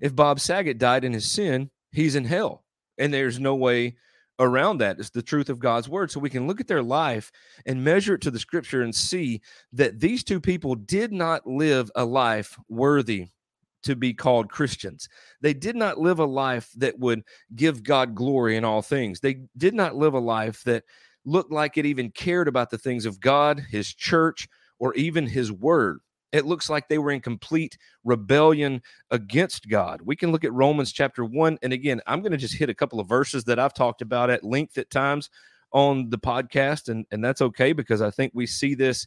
If 0.00 0.14
Bob 0.14 0.38
Saget 0.38 0.78
died 0.78 1.02
in 1.02 1.14
his 1.14 1.28
sin, 1.28 1.70
he's 1.90 2.14
in 2.14 2.26
hell. 2.26 2.62
And 2.96 3.12
there's 3.12 3.40
no 3.40 3.56
way 3.56 3.96
around 4.38 4.78
that. 4.78 4.98
It's 4.98 5.10
the 5.10 5.22
truth 5.22 5.48
of 5.48 5.58
God's 5.58 5.88
word. 5.88 6.10
So 6.10 6.20
we 6.20 6.30
can 6.30 6.46
look 6.46 6.60
at 6.60 6.68
their 6.68 6.82
life 6.82 7.30
and 7.66 7.84
measure 7.84 8.14
it 8.14 8.20
to 8.22 8.30
the 8.30 8.38
scripture 8.38 8.82
and 8.82 8.94
see 8.94 9.40
that 9.72 10.00
these 10.00 10.24
two 10.24 10.40
people 10.40 10.74
did 10.74 11.12
not 11.12 11.46
live 11.46 11.90
a 11.94 12.04
life 12.04 12.58
worthy 12.68 13.28
to 13.84 13.96
be 13.96 14.12
called 14.12 14.50
Christians. 14.50 15.08
They 15.40 15.54
did 15.54 15.76
not 15.76 15.98
live 15.98 16.18
a 16.18 16.26
life 16.26 16.70
that 16.76 16.98
would 16.98 17.22
give 17.54 17.82
God 17.82 18.14
glory 18.14 18.56
in 18.56 18.64
all 18.64 18.82
things. 18.82 19.20
They 19.20 19.40
did 19.56 19.74
not 19.74 19.94
live 19.94 20.14
a 20.14 20.20
life 20.20 20.62
that 20.64 20.84
looked 21.24 21.52
like 21.52 21.76
it 21.76 21.86
even 21.86 22.10
cared 22.10 22.48
about 22.48 22.70
the 22.70 22.78
things 22.78 23.06
of 23.06 23.20
God, 23.20 23.60
his 23.70 23.94
church, 23.94 24.48
or 24.78 24.94
even 24.94 25.26
his 25.26 25.52
word 25.52 26.00
it 26.32 26.46
looks 26.46 26.68
like 26.68 26.88
they 26.88 26.98
were 26.98 27.10
in 27.10 27.20
complete 27.20 27.78
rebellion 28.04 28.82
against 29.10 29.68
God. 29.68 30.00
We 30.02 30.16
can 30.16 30.30
look 30.30 30.44
at 30.44 30.52
Romans 30.52 30.92
chapter 30.92 31.24
1. 31.24 31.58
And 31.62 31.72
again, 31.72 32.00
I'm 32.06 32.20
going 32.20 32.32
to 32.32 32.38
just 32.38 32.56
hit 32.56 32.68
a 32.68 32.74
couple 32.74 33.00
of 33.00 33.08
verses 33.08 33.44
that 33.44 33.58
I've 33.58 33.74
talked 33.74 34.02
about 34.02 34.30
at 34.30 34.44
length 34.44 34.76
at 34.78 34.90
times 34.90 35.30
on 35.72 36.10
the 36.10 36.18
podcast. 36.18 36.88
And, 36.88 37.06
and 37.10 37.24
that's 37.24 37.40
okay 37.40 37.72
because 37.72 38.02
I 38.02 38.10
think 38.10 38.32
we 38.34 38.46
see 38.46 38.74
this 38.74 39.06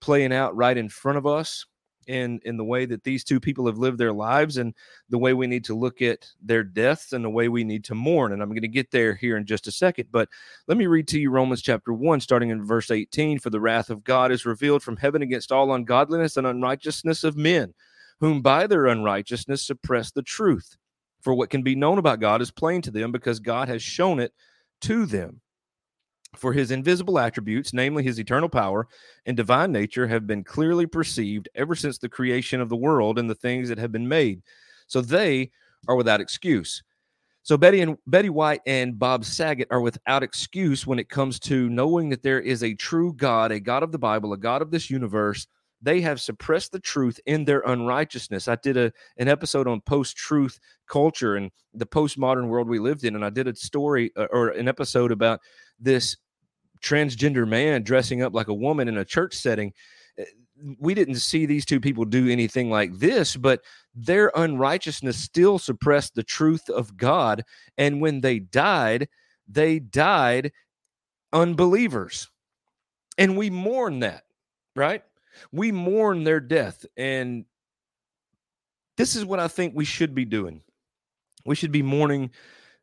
playing 0.00 0.32
out 0.32 0.56
right 0.56 0.76
in 0.76 0.88
front 0.88 1.18
of 1.18 1.26
us 1.26 1.66
in 2.06 2.40
in 2.44 2.56
the 2.56 2.64
way 2.64 2.84
that 2.84 3.04
these 3.04 3.24
two 3.24 3.40
people 3.40 3.66
have 3.66 3.78
lived 3.78 3.98
their 3.98 4.12
lives 4.12 4.56
and 4.56 4.74
the 5.08 5.18
way 5.18 5.32
we 5.32 5.46
need 5.46 5.64
to 5.64 5.74
look 5.74 6.02
at 6.02 6.26
their 6.42 6.62
deaths 6.62 7.12
and 7.12 7.24
the 7.24 7.30
way 7.30 7.48
we 7.48 7.64
need 7.64 7.84
to 7.84 7.94
mourn 7.94 8.32
and 8.32 8.42
i'm 8.42 8.48
going 8.50 8.62
to 8.62 8.68
get 8.68 8.90
there 8.90 9.14
here 9.14 9.36
in 9.36 9.46
just 9.46 9.66
a 9.66 9.72
second 9.72 10.06
but 10.10 10.28
let 10.66 10.76
me 10.76 10.86
read 10.86 11.06
to 11.08 11.20
you 11.20 11.30
romans 11.30 11.62
chapter 11.62 11.92
1 11.92 12.20
starting 12.20 12.50
in 12.50 12.64
verse 12.64 12.90
18 12.90 13.38
for 13.38 13.50
the 13.50 13.60
wrath 13.60 13.90
of 13.90 14.04
god 14.04 14.32
is 14.32 14.46
revealed 14.46 14.82
from 14.82 14.96
heaven 14.96 15.22
against 15.22 15.52
all 15.52 15.74
ungodliness 15.74 16.36
and 16.36 16.46
unrighteousness 16.46 17.24
of 17.24 17.36
men 17.36 17.72
whom 18.22 18.40
by 18.40 18.68
their 18.68 18.86
unrighteousness 18.86 19.66
suppress 19.66 20.12
the 20.12 20.22
truth. 20.22 20.76
For 21.22 21.34
what 21.34 21.50
can 21.50 21.64
be 21.64 21.74
known 21.74 21.98
about 21.98 22.20
god 22.20 22.40
is 22.40 22.52
plain 22.52 22.80
to 22.82 22.90
them 22.92 23.10
because 23.10 23.40
god 23.40 23.68
has 23.68 23.82
shown 23.82 24.20
it 24.20 24.32
to 24.82 25.06
them 25.06 25.40
for 26.36 26.52
his 26.52 26.70
invisible 26.70 27.18
attributes, 27.18 27.72
namely 27.72 28.02
his 28.02 28.18
eternal 28.18 28.48
power 28.48 28.88
and 29.26 29.36
divine 29.36 29.72
nature, 29.72 30.06
have 30.06 30.26
been 30.26 30.44
clearly 30.44 30.86
perceived 30.86 31.48
ever 31.54 31.74
since 31.74 31.98
the 31.98 32.08
creation 32.08 32.60
of 32.60 32.68
the 32.68 32.76
world 32.76 33.18
and 33.18 33.28
the 33.28 33.34
things 33.34 33.68
that 33.68 33.78
have 33.78 33.92
been 33.92 34.08
made. 34.08 34.42
So 34.86 35.00
they 35.00 35.50
are 35.88 35.96
without 35.96 36.20
excuse. 36.20 36.82
So 37.44 37.56
Betty 37.56 37.80
and 37.80 37.96
Betty 38.06 38.30
White 38.30 38.60
and 38.66 38.98
Bob 38.98 39.24
Saget 39.24 39.68
are 39.70 39.80
without 39.80 40.22
excuse 40.22 40.86
when 40.86 41.00
it 41.00 41.08
comes 41.08 41.40
to 41.40 41.68
knowing 41.68 42.08
that 42.10 42.22
there 42.22 42.40
is 42.40 42.62
a 42.62 42.74
true 42.74 43.12
God, 43.14 43.50
a 43.50 43.58
God 43.58 43.82
of 43.82 43.90
the 43.90 43.98
Bible, 43.98 44.32
a 44.32 44.38
God 44.38 44.62
of 44.62 44.70
this 44.70 44.88
universe. 44.88 45.48
They 45.84 46.00
have 46.02 46.20
suppressed 46.20 46.70
the 46.70 46.78
truth 46.78 47.18
in 47.26 47.44
their 47.44 47.62
unrighteousness. 47.62 48.46
I 48.46 48.54
did 48.62 48.76
a 48.76 48.92
an 49.18 49.26
episode 49.26 49.66
on 49.66 49.80
post-truth 49.80 50.60
culture 50.86 51.34
and 51.34 51.50
the 51.74 51.86
postmodern 51.86 52.46
world 52.46 52.68
we 52.68 52.78
lived 52.78 53.02
in, 53.02 53.16
and 53.16 53.24
I 53.24 53.30
did 53.30 53.48
a 53.48 53.56
story 53.56 54.12
uh, 54.16 54.26
or 54.30 54.50
an 54.50 54.68
episode 54.68 55.10
about 55.10 55.40
this 55.80 56.16
transgender 56.82 57.46
man 57.46 57.82
dressing 57.82 58.22
up 58.22 58.34
like 58.34 58.48
a 58.48 58.54
woman 58.54 58.88
in 58.88 58.98
a 58.98 59.04
church 59.04 59.34
setting 59.34 59.72
eh, 60.18 60.24
we 60.78 60.94
didn't 60.94 61.16
see 61.16 61.46
these 61.46 61.64
two 61.64 61.80
people 61.80 62.04
do 62.04 62.28
anything 62.28 62.70
like 62.70 62.96
this, 62.98 63.36
but 63.36 63.62
their 63.94 64.30
unrighteousness 64.34 65.16
still 65.16 65.58
suppressed 65.58 66.14
the 66.14 66.22
truth 66.22 66.68
of 66.68 66.96
God. 66.96 67.44
And 67.78 68.00
when 68.00 68.20
they 68.20 68.38
died, 68.38 69.08
they 69.48 69.78
died 69.78 70.52
unbelievers. 71.32 72.30
And 73.18 73.36
we 73.36 73.50
mourn 73.50 74.00
that, 74.00 74.24
right? 74.76 75.02
We 75.50 75.72
mourn 75.72 76.24
their 76.24 76.40
death. 76.40 76.84
And 76.96 77.44
this 78.96 79.16
is 79.16 79.24
what 79.24 79.40
I 79.40 79.48
think 79.48 79.74
we 79.74 79.84
should 79.84 80.14
be 80.14 80.24
doing. 80.24 80.62
We 81.44 81.56
should 81.56 81.72
be 81.72 81.82
mourning 81.82 82.30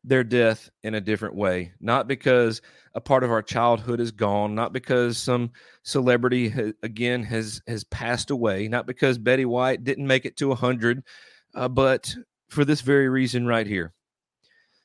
their 0.04 0.24
death 0.24 0.70
in 0.82 0.94
a 0.94 1.00
different 1.00 1.34
way, 1.34 1.72
not 1.80 2.08
because 2.08 2.62
a 2.94 3.00
part 3.00 3.22
of 3.22 3.30
our 3.30 3.42
childhood 3.42 4.00
is 4.00 4.10
gone, 4.10 4.54
not 4.54 4.72
because 4.72 5.18
some 5.18 5.50
celebrity 5.82 6.48
ha- 6.48 6.72
again 6.82 7.22
has 7.22 7.60
has 7.66 7.84
passed 7.84 8.30
away, 8.30 8.68
not 8.68 8.86
because 8.86 9.18
Betty 9.18 9.44
White 9.44 9.84
didn't 9.84 10.06
make 10.06 10.24
it 10.24 10.36
to 10.38 10.48
100, 10.48 11.02
uh, 11.54 11.68
but 11.68 12.14
for 12.48 12.64
this 12.64 12.80
very 12.80 13.08
reason 13.08 13.46
right 13.46 13.66
here. 13.66 13.92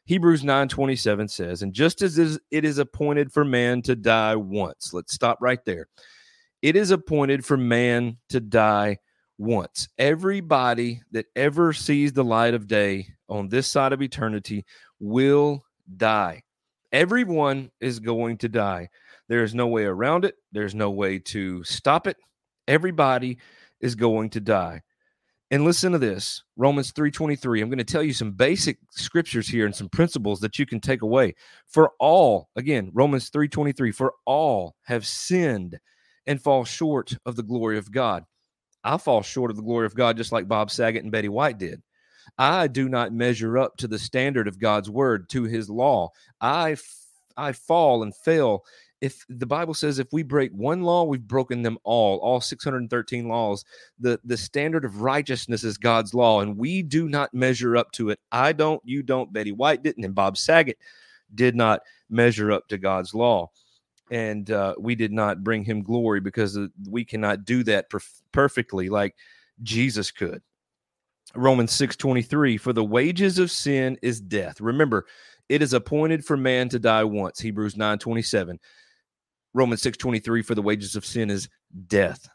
Hebrews 0.05 0.43
9:27 0.43 1.27
says, 1.29 1.63
"And 1.63 1.73
just 1.73 2.01
as 2.01 2.17
it 2.19 2.65
is 2.65 2.77
appointed 2.77 3.31
for 3.31 3.43
man 3.43 3.81
to 3.83 3.95
die 3.95 4.35
once." 4.35 4.93
Let's 4.93 5.13
stop 5.13 5.39
right 5.41 5.63
there. 5.65 5.87
It 6.61 6.75
is 6.75 6.91
appointed 6.91 7.45
for 7.45 7.57
man 7.57 8.17
to 8.29 8.39
die 8.39 8.99
once. 9.37 9.87
Everybody 9.97 11.01
that 11.11 11.25
ever 11.35 11.73
sees 11.73 12.13
the 12.13 12.23
light 12.23 12.53
of 12.53 12.67
day 12.67 13.07
on 13.27 13.49
this 13.49 13.67
side 13.67 13.93
of 13.93 14.01
eternity 14.01 14.65
will 14.99 15.63
die. 15.97 16.43
Everyone 16.91 17.71
is 17.79 17.99
going 17.99 18.37
to 18.37 18.49
die. 18.49 18.89
There 19.27 19.43
is 19.43 19.55
no 19.55 19.67
way 19.67 19.83
around 19.83 20.25
it. 20.25 20.35
There's 20.51 20.75
no 20.75 20.91
way 20.91 21.19
to 21.19 21.63
stop 21.63 22.07
it. 22.07 22.17
Everybody 22.67 23.37
is 23.81 23.95
going 23.95 24.29
to 24.31 24.39
die. 24.39 24.81
And 25.51 25.63
listen 25.63 25.91
to 25.91 25.99
this, 25.99 26.43
Romans 26.57 26.91
3:23. 26.91 27.61
I'm 27.61 27.69
going 27.69 27.77
to 27.77 27.83
tell 27.83 28.01
you 28.01 28.13
some 28.13 28.31
basic 28.31 28.79
scriptures 28.89 29.47
here 29.47 29.65
and 29.65 29.75
some 29.75 29.89
principles 29.89 30.39
that 30.39 30.57
you 30.57 30.65
can 30.65 30.79
take 30.79 31.03
away. 31.03 31.35
For 31.67 31.91
all, 31.99 32.49
again, 32.55 32.89
Romans 32.93 33.29
3:23, 33.29 33.93
for 33.93 34.13
all 34.25 34.75
have 34.83 35.05
sinned 35.05 35.79
and 36.25 36.41
fall 36.41 36.65
short 36.65 37.15
of 37.25 37.35
the 37.35 37.43
glory 37.43 37.77
of 37.77 37.91
God. 37.91 38.25
I 38.83 38.97
fall 38.97 39.21
short 39.21 39.51
of 39.51 39.57
the 39.57 39.63
glory 39.63 39.85
of 39.85 39.95
God 39.95 40.17
just 40.17 40.31
like 40.31 40.47
Bob 40.47 40.71
Saget 40.71 41.03
and 41.03 41.11
Betty 41.11 41.29
White 41.29 41.59
did. 41.59 41.81
I 42.37 42.67
do 42.67 42.89
not 42.89 43.13
measure 43.13 43.57
up 43.57 43.77
to 43.77 43.87
the 43.87 43.99
standard 43.99 44.47
of 44.47 44.59
God's 44.59 44.89
word, 44.89 45.29
to 45.29 45.43
his 45.43 45.69
law. 45.69 46.11
I, 46.41 46.77
I 47.37 47.51
fall 47.51 48.03
and 48.03 48.15
fail. 48.15 48.63
If 49.01 49.25
the 49.29 49.45
Bible 49.45 49.73
says 49.73 49.99
if 49.99 50.07
we 50.11 50.23
break 50.23 50.51
one 50.51 50.81
law, 50.81 51.03
we've 51.03 51.27
broken 51.27 51.61
them 51.61 51.77
all, 51.83 52.17
all 52.19 52.41
613 52.41 53.27
laws. 53.27 53.65
The, 53.99 54.19
the 54.23 54.37
standard 54.37 54.85
of 54.85 55.01
righteousness 55.01 55.63
is 55.63 55.77
God's 55.77 56.13
law, 56.13 56.41
and 56.41 56.57
we 56.57 56.81
do 56.81 57.09
not 57.09 57.33
measure 57.33 57.77
up 57.77 57.91
to 57.93 58.09
it. 58.09 58.19
I 58.31 58.53
don't, 58.53 58.81
you 58.85 59.03
don't, 59.03 59.33
Betty 59.33 59.51
White 59.51 59.83
didn't, 59.83 60.05
and 60.05 60.15
Bob 60.15 60.37
Saget 60.37 60.77
did 61.33 61.55
not 61.55 61.81
measure 62.09 62.51
up 62.51 62.67
to 62.69 62.77
God's 62.77 63.13
law 63.13 63.49
and 64.11 64.51
uh, 64.51 64.75
we 64.77 64.95
did 64.95 65.11
not 65.11 65.43
bring 65.43 65.63
him 65.63 65.81
glory 65.81 66.19
because 66.19 66.57
we 66.89 67.03
cannot 67.03 67.45
do 67.45 67.63
that 67.63 67.89
perf- 67.89 68.21
perfectly 68.31 68.89
like 68.89 69.15
Jesus 69.63 70.11
could. 70.11 70.41
Romans 71.33 71.71
6:23 71.71 72.57
for 72.57 72.73
the 72.73 72.83
wages 72.83 73.39
of 73.39 73.49
sin 73.51 73.97
is 74.01 74.21
death. 74.21 74.61
Remember, 74.61 75.05
it 75.49 75.61
is 75.61 75.73
appointed 75.73 76.25
for 76.25 76.37
man 76.37 76.69
to 76.69 76.79
die 76.79 77.03
once. 77.03 77.39
Hebrews 77.39 77.75
9:27. 77.75 78.59
Romans 79.53 79.81
6:23 79.81 80.41
for 80.41 80.55
the 80.55 80.61
wages 80.61 80.95
of 80.95 81.05
sin 81.05 81.29
is 81.29 81.49
death. 81.87 82.27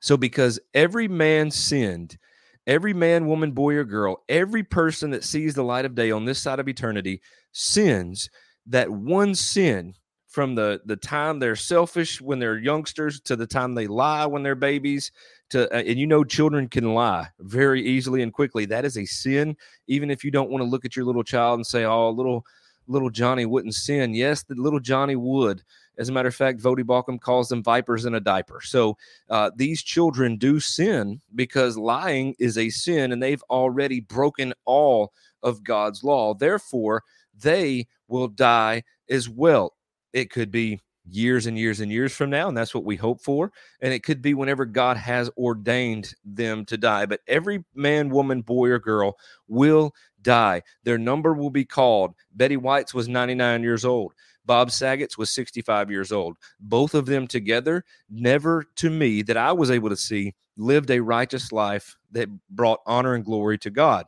So 0.00 0.16
because 0.16 0.60
every 0.74 1.08
man 1.08 1.50
sinned, 1.50 2.18
every 2.66 2.92
man, 2.92 3.26
woman, 3.26 3.52
boy 3.52 3.74
or 3.76 3.84
girl, 3.84 4.24
every 4.28 4.62
person 4.62 5.10
that 5.10 5.24
sees 5.24 5.54
the 5.54 5.64
light 5.64 5.84
of 5.84 5.94
day 5.94 6.10
on 6.10 6.24
this 6.24 6.40
side 6.40 6.60
of 6.60 6.68
eternity 6.68 7.22
sins, 7.52 8.28
that 8.66 8.90
one 8.90 9.34
sin 9.34 9.94
from 10.28 10.56
the 10.56 10.80
the 10.84 10.96
time 10.96 11.38
they're 11.38 11.54
selfish 11.54 12.20
when 12.20 12.40
they're 12.40 12.58
youngsters 12.58 13.20
to 13.20 13.36
the 13.36 13.46
time 13.46 13.74
they 13.74 13.86
lie 13.86 14.26
when 14.26 14.42
they're 14.42 14.56
babies 14.56 15.12
to 15.54 15.72
uh, 15.74 15.80
and 15.80 15.98
you 15.98 16.06
know 16.06 16.24
children 16.24 16.68
can 16.68 16.94
lie 16.94 17.28
very 17.40 17.84
easily 17.84 18.22
and 18.22 18.32
quickly. 18.32 18.66
That 18.66 18.84
is 18.84 18.98
a 18.98 19.04
sin. 19.04 19.56
Even 19.86 20.10
if 20.10 20.24
you 20.24 20.30
don't 20.30 20.50
want 20.50 20.62
to 20.62 20.68
look 20.68 20.84
at 20.84 20.96
your 20.96 21.04
little 21.04 21.24
child 21.24 21.58
and 21.58 21.66
say 21.66 21.84
oh 21.84 22.10
little 22.10 22.44
little 22.86 23.10
johnny 23.10 23.46
wouldn't 23.46 23.74
sin. 23.74 24.14
Yes 24.14 24.42
the 24.42 24.54
little 24.56 24.80
johnny 24.80 25.16
would. 25.16 25.62
As 25.96 26.08
a 26.08 26.12
matter 26.12 26.28
of 26.28 26.34
fact 26.34 26.60
Voddie 26.60 26.82
Baucham 26.82 27.20
calls 27.20 27.48
them 27.48 27.62
vipers 27.62 28.04
in 28.04 28.16
a 28.16 28.20
diaper. 28.20 28.60
So 28.60 28.96
uh, 29.30 29.52
these 29.56 29.82
children 29.82 30.36
do 30.36 30.58
sin 30.58 31.20
because 31.34 31.78
lying 31.78 32.34
is 32.38 32.58
a 32.58 32.68
sin 32.68 33.12
and 33.12 33.22
they've 33.22 33.42
already 33.48 34.00
broken 34.00 34.52
all 34.64 35.12
of 35.42 35.62
god's 35.62 36.02
law. 36.02 36.34
Therefore 36.34 37.04
they 37.40 37.86
will 38.08 38.28
die 38.28 38.82
as 39.08 39.28
well. 39.28 39.74
It 40.12 40.30
could 40.30 40.50
be 40.50 40.80
years 41.08 41.46
and 41.46 41.58
years 41.58 41.80
and 41.80 41.90
years 41.90 42.12
from 42.12 42.30
now, 42.30 42.48
and 42.48 42.56
that's 42.56 42.74
what 42.74 42.84
we 42.84 42.96
hope 42.96 43.20
for. 43.20 43.52
And 43.80 43.92
it 43.92 44.02
could 44.02 44.22
be 44.22 44.34
whenever 44.34 44.64
God 44.64 44.96
has 44.96 45.30
ordained 45.36 46.14
them 46.24 46.64
to 46.66 46.76
die. 46.76 47.06
But 47.06 47.20
every 47.26 47.64
man, 47.74 48.08
woman, 48.08 48.42
boy, 48.42 48.70
or 48.70 48.78
girl 48.78 49.16
will 49.48 49.94
die. 50.22 50.62
Their 50.84 50.98
number 50.98 51.34
will 51.34 51.50
be 51.50 51.64
called. 51.64 52.14
Betty 52.34 52.56
White's 52.56 52.94
was 52.94 53.08
99 53.08 53.62
years 53.62 53.84
old. 53.84 54.14
Bob 54.46 54.70
Saget's 54.70 55.16
was 55.16 55.30
65 55.30 55.90
years 55.90 56.12
old. 56.12 56.36
Both 56.60 56.94
of 56.94 57.06
them 57.06 57.26
together, 57.26 57.84
never 58.10 58.64
to 58.76 58.90
me 58.90 59.22
that 59.22 59.36
I 59.36 59.52
was 59.52 59.70
able 59.70 59.88
to 59.88 59.96
see, 59.96 60.34
lived 60.56 60.90
a 60.90 61.00
righteous 61.00 61.52
life 61.52 61.96
that 62.12 62.28
brought 62.50 62.80
honor 62.86 63.14
and 63.14 63.24
glory 63.24 63.58
to 63.58 63.70
God. 63.70 64.06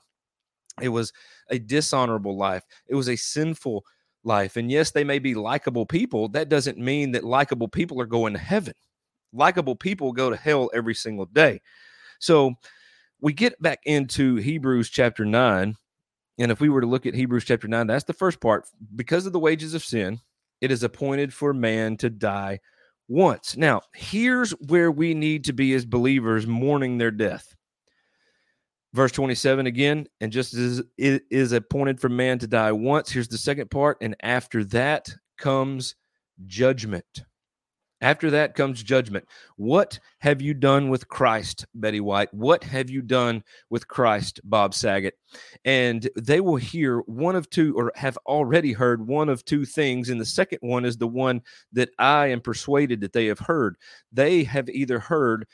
It 0.80 0.90
was 0.90 1.12
a 1.48 1.58
dishonorable 1.58 2.36
life, 2.36 2.64
it 2.86 2.94
was 2.94 3.08
a 3.08 3.16
sinful 3.16 3.84
life. 4.26 4.56
And 4.56 4.70
yes, 4.70 4.90
they 4.90 5.04
may 5.04 5.18
be 5.18 5.34
likable 5.34 5.86
people. 5.86 6.28
That 6.28 6.48
doesn't 6.48 6.78
mean 6.78 7.12
that 7.12 7.24
likable 7.24 7.68
people 7.68 8.00
are 8.00 8.06
going 8.06 8.32
to 8.34 8.38
heaven. 8.38 8.74
Likable 9.32 9.76
people 9.76 10.12
go 10.12 10.30
to 10.30 10.36
hell 10.36 10.70
every 10.74 10.94
single 10.94 11.26
day. 11.26 11.60
So 12.18 12.54
we 13.20 13.32
get 13.32 13.60
back 13.62 13.80
into 13.84 14.36
Hebrews 14.36 14.90
chapter 14.90 15.24
9. 15.24 15.74
And 16.38 16.52
if 16.52 16.60
we 16.60 16.68
were 16.68 16.82
to 16.82 16.86
look 16.86 17.06
at 17.06 17.14
Hebrews 17.14 17.44
chapter 17.44 17.68
9, 17.68 17.86
that's 17.86 18.04
the 18.04 18.12
first 18.12 18.40
part. 18.40 18.66
Because 18.94 19.26
of 19.26 19.32
the 19.32 19.38
wages 19.38 19.72
of 19.72 19.84
sin, 19.84 20.20
it 20.60 20.70
is 20.70 20.82
appointed 20.82 21.32
for 21.32 21.54
man 21.54 21.96
to 21.98 22.10
die 22.10 22.60
once. 23.08 23.56
Now, 23.56 23.80
here's 23.94 24.50
where 24.68 24.90
we 24.90 25.14
need 25.14 25.44
to 25.44 25.52
be 25.52 25.72
as 25.74 25.86
believers 25.86 26.46
mourning 26.46 26.98
their 26.98 27.10
death. 27.10 27.55
Verse 28.96 29.12
27 29.12 29.66
again, 29.66 30.06
and 30.22 30.32
just 30.32 30.54
as 30.54 30.82
it 30.96 31.24
is 31.30 31.52
appointed 31.52 32.00
for 32.00 32.08
man 32.08 32.38
to 32.38 32.46
die 32.46 32.72
once, 32.72 33.10
here's 33.10 33.28
the 33.28 33.36
second 33.36 33.70
part, 33.70 33.98
and 34.00 34.16
after 34.22 34.64
that 34.64 35.14
comes 35.36 35.96
judgment. 36.46 37.04
After 38.00 38.30
that 38.30 38.54
comes 38.54 38.82
judgment. 38.82 39.26
What 39.56 39.98
have 40.20 40.40
you 40.40 40.54
done 40.54 40.88
with 40.88 41.08
Christ, 41.08 41.66
Betty 41.74 42.00
White? 42.00 42.32
What 42.32 42.64
have 42.64 42.88
you 42.88 43.02
done 43.02 43.44
with 43.68 43.86
Christ, 43.86 44.40
Bob 44.44 44.72
Saget? 44.72 45.12
And 45.66 46.08
they 46.16 46.40
will 46.40 46.56
hear 46.56 47.00
one 47.00 47.36
of 47.36 47.50
two, 47.50 47.74
or 47.76 47.92
have 47.96 48.16
already 48.24 48.72
heard 48.72 49.06
one 49.06 49.28
of 49.28 49.44
two 49.44 49.66
things. 49.66 50.08
And 50.08 50.18
the 50.18 50.24
second 50.24 50.60
one 50.62 50.86
is 50.86 50.96
the 50.96 51.06
one 51.06 51.42
that 51.72 51.90
I 51.98 52.28
am 52.28 52.40
persuaded 52.40 53.02
that 53.02 53.12
they 53.12 53.26
have 53.26 53.40
heard. 53.40 53.76
They 54.10 54.44
have 54.44 54.70
either 54.70 54.98
heard, 55.00 55.46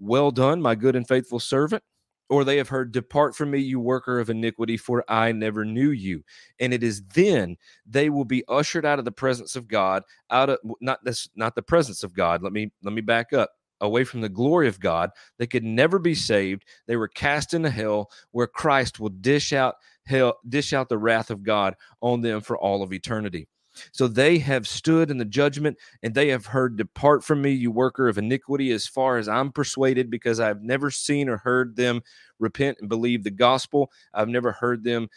Well 0.00 0.32
done, 0.32 0.60
my 0.60 0.74
good 0.74 0.96
and 0.96 1.06
faithful 1.06 1.38
servant, 1.38 1.84
or 2.28 2.44
they 2.44 2.56
have 2.58 2.68
heard, 2.68 2.92
Depart 2.92 3.34
from 3.34 3.50
me, 3.50 3.58
you 3.58 3.80
worker 3.80 4.20
of 4.20 4.30
iniquity, 4.30 4.76
for 4.76 5.04
I 5.08 5.32
never 5.32 5.64
knew 5.64 5.90
you. 5.90 6.22
And 6.60 6.74
it 6.74 6.82
is 6.82 7.02
then 7.14 7.56
they 7.86 8.10
will 8.10 8.24
be 8.24 8.44
ushered 8.48 8.84
out 8.84 8.98
of 8.98 9.04
the 9.04 9.12
presence 9.12 9.56
of 9.56 9.68
God, 9.68 10.02
out 10.30 10.50
of 10.50 10.58
not 10.80 11.04
this, 11.04 11.28
not 11.36 11.54
the 11.54 11.62
presence 11.62 12.02
of 12.02 12.14
God. 12.14 12.42
Let 12.42 12.52
me 12.52 12.72
let 12.82 12.92
me 12.92 13.00
back 13.00 13.32
up. 13.32 13.50
Away 13.80 14.02
from 14.02 14.22
the 14.22 14.28
glory 14.28 14.66
of 14.66 14.80
God, 14.80 15.10
they 15.38 15.46
could 15.46 15.62
never 15.62 16.00
be 16.00 16.14
saved. 16.14 16.64
They 16.88 16.96
were 16.96 17.06
cast 17.06 17.54
into 17.54 17.70
hell, 17.70 18.10
where 18.32 18.48
Christ 18.48 18.98
will 18.98 19.10
dish 19.10 19.52
out 19.52 19.76
hell, 20.04 20.38
dish 20.48 20.72
out 20.72 20.88
the 20.88 20.98
wrath 20.98 21.30
of 21.30 21.44
God 21.44 21.76
on 22.00 22.20
them 22.20 22.40
for 22.40 22.58
all 22.58 22.82
of 22.82 22.92
eternity. 22.92 23.46
So 23.92 24.08
they 24.08 24.38
have 24.38 24.66
stood 24.66 25.10
in 25.10 25.18
the 25.18 25.24
judgment 25.24 25.76
and 26.02 26.14
they 26.14 26.28
have 26.28 26.46
heard, 26.46 26.76
Depart 26.76 27.24
from 27.24 27.42
me, 27.42 27.52
you 27.52 27.70
worker 27.70 28.08
of 28.08 28.18
iniquity, 28.18 28.70
as 28.72 28.86
far 28.86 29.18
as 29.18 29.28
I'm 29.28 29.52
persuaded, 29.52 30.10
because 30.10 30.40
I've 30.40 30.62
never 30.62 30.90
seen 30.90 31.28
or 31.28 31.38
heard 31.38 31.76
them 31.76 32.02
repent 32.38 32.78
and 32.80 32.88
believe 32.88 33.24
the 33.24 33.30
gospel. 33.30 33.90
I've 34.14 34.28
never 34.28 34.52
heard 34.52 34.84
them 34.84 35.08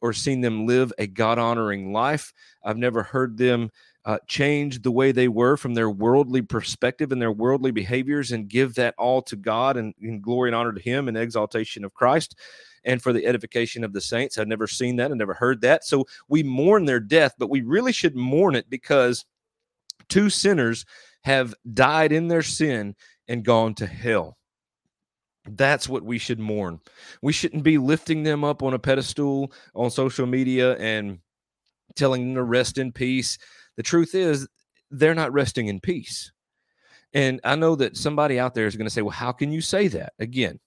or 0.00 0.12
seen 0.12 0.40
them 0.40 0.66
live 0.66 0.92
a 0.98 1.06
God 1.06 1.38
honoring 1.38 1.92
life. 1.92 2.32
I've 2.64 2.76
never 2.76 3.02
heard 3.02 3.36
them 3.36 3.70
uh, 4.04 4.18
change 4.26 4.82
the 4.82 4.92
way 4.92 5.12
they 5.12 5.28
were 5.28 5.56
from 5.56 5.74
their 5.74 5.90
worldly 5.90 6.40
perspective 6.40 7.12
and 7.12 7.20
their 7.20 7.32
worldly 7.32 7.72
behaviors 7.72 8.32
and 8.32 8.48
give 8.48 8.74
that 8.74 8.94
all 8.96 9.20
to 9.22 9.36
God 9.36 9.76
and, 9.76 9.92
and 10.00 10.22
glory 10.22 10.48
and 10.48 10.54
honor 10.56 10.72
to 10.72 10.80
Him 10.80 11.08
and 11.08 11.16
exaltation 11.16 11.84
of 11.84 11.94
Christ 11.94 12.34
and 12.84 13.02
for 13.02 13.12
the 13.12 13.26
edification 13.26 13.84
of 13.84 13.92
the 13.92 14.00
saints. 14.00 14.38
I've 14.38 14.48
never 14.48 14.66
seen 14.66 14.96
that. 14.96 15.10
and 15.10 15.18
never 15.18 15.34
heard 15.34 15.60
that. 15.62 15.84
So 15.84 16.06
we 16.28 16.42
mourn 16.42 16.84
their 16.84 17.00
death, 17.00 17.34
but 17.38 17.50
we 17.50 17.62
really 17.62 17.92
should 17.92 18.16
mourn 18.16 18.54
it 18.54 18.70
because 18.70 19.24
two 20.08 20.30
sinners 20.30 20.84
have 21.22 21.54
died 21.72 22.12
in 22.12 22.28
their 22.28 22.42
sin 22.42 22.94
and 23.26 23.44
gone 23.44 23.74
to 23.74 23.86
hell. 23.86 24.36
That's 25.46 25.88
what 25.88 26.04
we 26.04 26.18
should 26.18 26.38
mourn. 26.38 26.80
We 27.22 27.32
shouldn't 27.32 27.62
be 27.62 27.78
lifting 27.78 28.22
them 28.22 28.44
up 28.44 28.62
on 28.62 28.74
a 28.74 28.78
pedestal 28.78 29.52
on 29.74 29.90
social 29.90 30.26
media 30.26 30.76
and 30.76 31.20
telling 31.96 32.22
them 32.22 32.34
to 32.34 32.42
rest 32.42 32.78
in 32.78 32.92
peace. 32.92 33.38
The 33.76 33.82
truth 33.82 34.14
is, 34.14 34.46
they're 34.90 35.14
not 35.14 35.32
resting 35.32 35.68
in 35.68 35.80
peace. 35.80 36.32
And 37.14 37.40
I 37.44 37.56
know 37.56 37.74
that 37.76 37.96
somebody 37.96 38.38
out 38.38 38.54
there 38.54 38.66
is 38.66 38.76
going 38.76 38.86
to 38.86 38.90
say, 38.90 39.02
well, 39.02 39.10
how 39.10 39.32
can 39.32 39.50
you 39.50 39.60
say 39.60 39.88
that? 39.88 40.12
Again, 40.18 40.60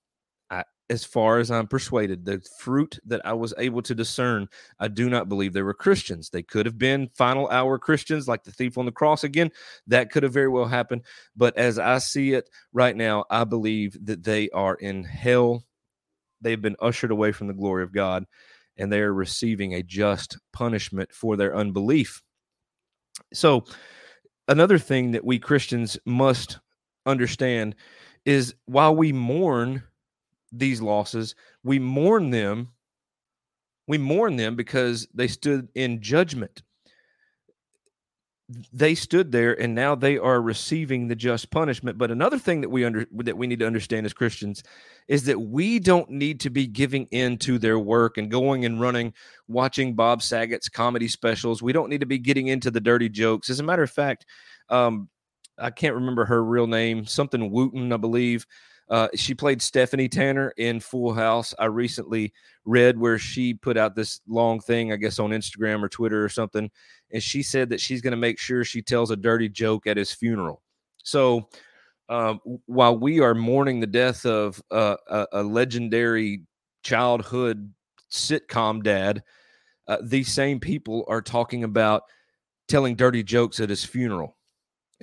as 0.91 1.05
far 1.05 1.39
as 1.39 1.49
I'm 1.49 1.67
persuaded, 1.67 2.25
the 2.25 2.41
fruit 2.59 2.99
that 3.05 3.25
I 3.25 3.31
was 3.31 3.53
able 3.57 3.81
to 3.83 3.95
discern, 3.95 4.49
I 4.77 4.89
do 4.89 5.09
not 5.09 5.29
believe 5.29 5.53
they 5.53 5.61
were 5.61 5.73
Christians. 5.73 6.29
They 6.29 6.43
could 6.43 6.65
have 6.65 6.77
been 6.77 7.09
final 7.15 7.47
hour 7.47 7.79
Christians, 7.79 8.27
like 8.27 8.43
the 8.43 8.51
thief 8.51 8.77
on 8.77 8.85
the 8.85 8.91
cross 8.91 9.23
again. 9.23 9.51
That 9.87 10.11
could 10.11 10.23
have 10.23 10.33
very 10.33 10.49
well 10.49 10.65
happened. 10.65 11.03
But 11.33 11.57
as 11.57 11.79
I 11.79 11.99
see 11.99 12.33
it 12.33 12.49
right 12.73 12.93
now, 12.93 13.23
I 13.29 13.45
believe 13.45 13.97
that 14.05 14.25
they 14.25 14.49
are 14.49 14.75
in 14.75 15.05
hell. 15.05 15.63
They've 16.41 16.61
been 16.61 16.75
ushered 16.81 17.11
away 17.11 17.31
from 17.31 17.47
the 17.47 17.53
glory 17.53 17.83
of 17.83 17.93
God, 17.93 18.25
and 18.75 18.91
they 18.91 18.99
are 18.99 19.13
receiving 19.13 19.73
a 19.73 19.83
just 19.83 20.39
punishment 20.51 21.13
for 21.13 21.37
their 21.37 21.55
unbelief. 21.55 22.21
So, 23.33 23.63
another 24.49 24.77
thing 24.77 25.11
that 25.11 25.23
we 25.23 25.39
Christians 25.39 25.97
must 26.05 26.59
understand 27.05 27.75
is 28.25 28.55
while 28.65 28.93
we 28.93 29.13
mourn 29.13 29.83
these 30.51 30.81
losses. 30.81 31.35
We 31.63 31.79
mourn 31.79 32.29
them. 32.29 32.69
We 33.87 33.97
mourn 33.97 34.35
them 34.35 34.55
because 34.55 35.07
they 35.13 35.27
stood 35.27 35.67
in 35.75 36.01
judgment. 36.01 36.61
They 38.73 38.95
stood 38.95 39.31
there 39.31 39.59
and 39.59 39.73
now 39.73 39.95
they 39.95 40.17
are 40.17 40.41
receiving 40.41 41.07
the 41.07 41.15
just 41.15 41.51
punishment. 41.51 41.97
But 41.97 42.11
another 42.11 42.37
thing 42.37 42.61
that 42.61 42.69
we 42.69 42.83
under 42.83 43.05
that 43.11 43.37
we 43.37 43.47
need 43.47 43.59
to 43.59 43.67
understand 43.67 44.05
as 44.05 44.13
Christians 44.13 44.61
is 45.07 45.23
that 45.25 45.39
we 45.39 45.79
don't 45.79 46.09
need 46.09 46.41
to 46.41 46.49
be 46.49 46.67
giving 46.67 47.05
in 47.11 47.37
to 47.39 47.57
their 47.57 47.79
work 47.79 48.17
and 48.17 48.29
going 48.29 48.65
and 48.65 48.81
running, 48.81 49.13
watching 49.47 49.95
Bob 49.95 50.21
Saget's 50.21 50.67
comedy 50.67 51.07
specials. 51.07 51.61
We 51.61 51.71
don't 51.71 51.89
need 51.89 52.01
to 52.01 52.05
be 52.05 52.19
getting 52.19 52.47
into 52.47 52.71
the 52.71 52.81
dirty 52.81 53.07
jokes. 53.07 53.49
As 53.49 53.61
a 53.61 53.63
matter 53.63 53.83
of 53.83 53.91
fact, 53.91 54.25
um, 54.69 55.09
I 55.57 55.69
can't 55.69 55.95
remember 55.95 56.25
her 56.25 56.43
real 56.43 56.67
name, 56.67 57.05
something 57.05 57.51
Wooten, 57.51 57.93
I 57.93 57.97
believe. 57.97 58.45
Uh, 58.91 59.07
she 59.15 59.33
played 59.33 59.61
Stephanie 59.61 60.09
Tanner 60.09 60.53
in 60.57 60.81
Full 60.81 61.13
House. 61.13 61.55
I 61.57 61.65
recently 61.65 62.33
read 62.65 62.99
where 62.99 63.17
she 63.17 63.53
put 63.53 63.77
out 63.77 63.95
this 63.95 64.19
long 64.27 64.59
thing, 64.59 64.91
I 64.91 64.97
guess 64.97 65.17
on 65.17 65.29
Instagram 65.29 65.81
or 65.81 65.87
Twitter 65.87 66.21
or 66.23 66.27
something, 66.27 66.69
and 67.11 67.23
she 67.23 67.41
said 67.41 67.69
that 67.69 67.79
she's 67.79 68.01
going 68.01 68.11
to 68.11 68.17
make 68.17 68.37
sure 68.37 68.65
she 68.65 68.81
tells 68.81 69.09
a 69.09 69.15
dirty 69.15 69.47
joke 69.47 69.87
at 69.87 69.95
his 69.95 70.11
funeral. 70.11 70.61
So 71.03 71.47
um, 72.09 72.41
while 72.65 72.97
we 72.97 73.21
are 73.21 73.33
mourning 73.33 73.79
the 73.79 73.87
death 73.87 74.25
of 74.25 74.61
uh, 74.69 74.97
a, 75.07 75.27
a, 75.31 75.43
legendary 75.43 76.41
childhood 76.83 77.73
sitcom 78.11 78.83
dad, 78.83 79.23
uh, 79.87 79.97
these 80.03 80.33
same 80.33 80.59
people 80.59 81.05
are 81.07 81.21
talking 81.21 81.63
about 81.63 82.03
telling 82.67 82.95
dirty 82.95 83.23
jokes 83.23 83.61
at 83.61 83.69
his 83.69 83.85
funeral. 83.85 84.35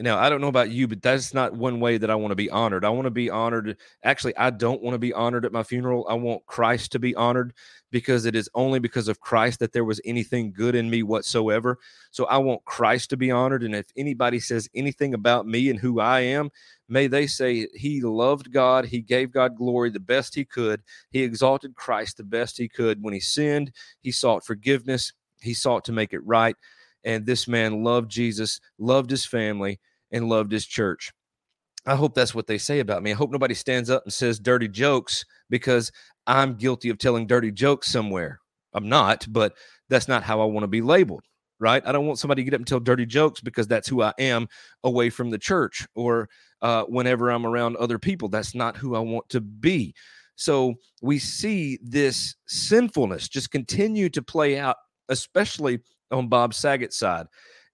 Now, 0.01 0.19
I 0.19 0.29
don't 0.29 0.41
know 0.41 0.49
about 0.49 0.71
you, 0.71 0.87
but 0.87 1.03
that's 1.03 1.35
not 1.35 1.55
one 1.55 1.81
way 1.81 1.99
that 1.99 2.11
I 2.11 2.15
want 2.15 2.31
to 2.31 2.37
be 2.37 2.51
honored. 2.51 2.85
I 2.85 2.89
want 2.91 3.07
to 3.07 3.11
be 3.11 3.31
honored. 3.31 3.77
Actually, 4.05 4.37
I 4.37 4.51
don't 4.51 4.81
want 4.81 4.95
to 4.95 4.99
be 4.99 5.13
honored 5.13 5.45
at 5.45 5.53
my 5.53 5.65
funeral. 5.65 6.07
I 6.09 6.15
want 6.15 6.47
Christ 6.47 6.93
to 6.93 7.01
be 7.01 7.17
honored 7.17 7.53
because 7.91 8.25
it 8.25 8.37
is 8.37 8.49
only 8.55 8.79
because 8.79 9.09
of 9.09 9.19
Christ 9.21 9.59
that 9.59 9.73
there 9.73 9.85
was 9.85 10.01
anything 10.05 10.53
good 10.53 10.77
in 10.77 10.89
me 10.89 11.03
whatsoever. 11.03 11.79
So 12.13 12.27
I 12.27 12.39
want 12.39 12.65
Christ 12.65 13.11
to 13.11 13.17
be 13.17 13.33
honored. 13.33 13.65
And 13.65 13.75
if 13.75 13.87
anybody 13.97 14.39
says 14.39 14.69
anything 14.73 15.15
about 15.15 15.47
me 15.47 15.69
and 15.69 15.81
who 15.81 15.99
I 15.99 16.21
am, 16.21 16.51
may 16.89 17.09
they 17.09 17.27
say 17.27 17.67
he 17.75 18.01
loved 18.01 18.53
God. 18.53 18.85
He 18.85 19.01
gave 19.01 19.33
God 19.33 19.57
glory 19.57 19.91
the 19.91 19.99
best 19.99 20.35
he 20.35 20.45
could. 20.45 20.81
He 21.11 21.23
exalted 21.25 21.75
Christ 21.75 22.19
the 22.19 22.25
best 22.25 22.57
he 22.57 22.69
could. 22.69 23.03
When 23.03 23.15
he 23.15 23.21
sinned, 23.21 23.73
he 24.01 24.13
sought 24.13 24.45
forgiveness, 24.45 25.13
he 25.41 25.55
sought 25.55 25.85
to 25.87 25.93
make 25.93 26.13
it 26.13 26.25
right. 26.25 26.55
And 27.05 27.25
this 27.25 27.49
man 27.49 27.85
loved 27.85 28.11
Jesus, 28.11 28.61
loved 28.79 29.11
his 29.11 29.25
family, 29.25 29.81
and 30.13 30.29
loved 30.29 30.53
his 30.53 30.67
church. 30.67 31.13
I 31.87 31.95
hope 31.95 32.15
that's 32.15 32.35
what 32.35 32.47
they 32.47 32.59
say 32.59 32.81
about 32.81 33.03
me. 33.03 33.13
I 33.13 33.15
hope 33.15 33.31
nobody 33.31 33.55
stands 33.55 33.89
up 33.89 34.05
and 34.05 34.13
says 34.13 34.39
dirty 34.39 34.69
jokes 34.69 35.25
because 35.49 35.91
I'm 36.27 36.55
guilty 36.55 36.91
of 36.91 36.99
telling 36.99 37.27
dirty 37.27 37.51
jokes 37.51 37.91
somewhere. 37.91 38.41
I'm 38.75 38.89
not, 38.89 39.27
but 39.31 39.55
that's 39.89 40.09
not 40.09 40.23
how 40.23 40.41
I 40.41 40.45
want 40.45 40.65
to 40.65 40.69
be 40.69 40.83
labeled, 40.83 41.25
right? 41.59 41.83
I 41.87 41.93
don't 41.93 42.07
want 42.07 42.19
somebody 42.19 42.43
to 42.43 42.45
get 42.45 42.55
up 42.55 42.61
and 42.61 42.67
tell 42.67 42.81
dirty 42.81 43.07
jokes 43.07 43.41
because 43.41 43.67
that's 43.67 43.89
who 43.89 44.03
I 44.03 44.13
am 44.19 44.49
away 44.85 45.09
from 45.09 45.31
the 45.31 45.39
church 45.39 45.87
or 45.95 46.29
uh, 46.61 46.85
whenever 46.85 47.31
I'm 47.31 47.47
around 47.47 47.77
other 47.77 47.99
people. 47.99 48.29
That's 48.29 48.55
not 48.55 48.77
who 48.77 48.95
I 48.95 49.01
want 49.01 49.29
to 49.31 49.41
be. 49.41 49.95
So 50.37 50.75
we 51.03 51.19
see 51.19 51.79
this 51.83 52.37
sinfulness 52.47 53.29
just 53.29 53.51
continue 53.51 54.09
to 54.11 54.23
play 54.23 54.59
out, 54.59 54.77
especially 55.09 55.81
on 56.11 56.29
Bob 56.29 56.55
Saget's 56.55 56.99
side. 56.99 57.27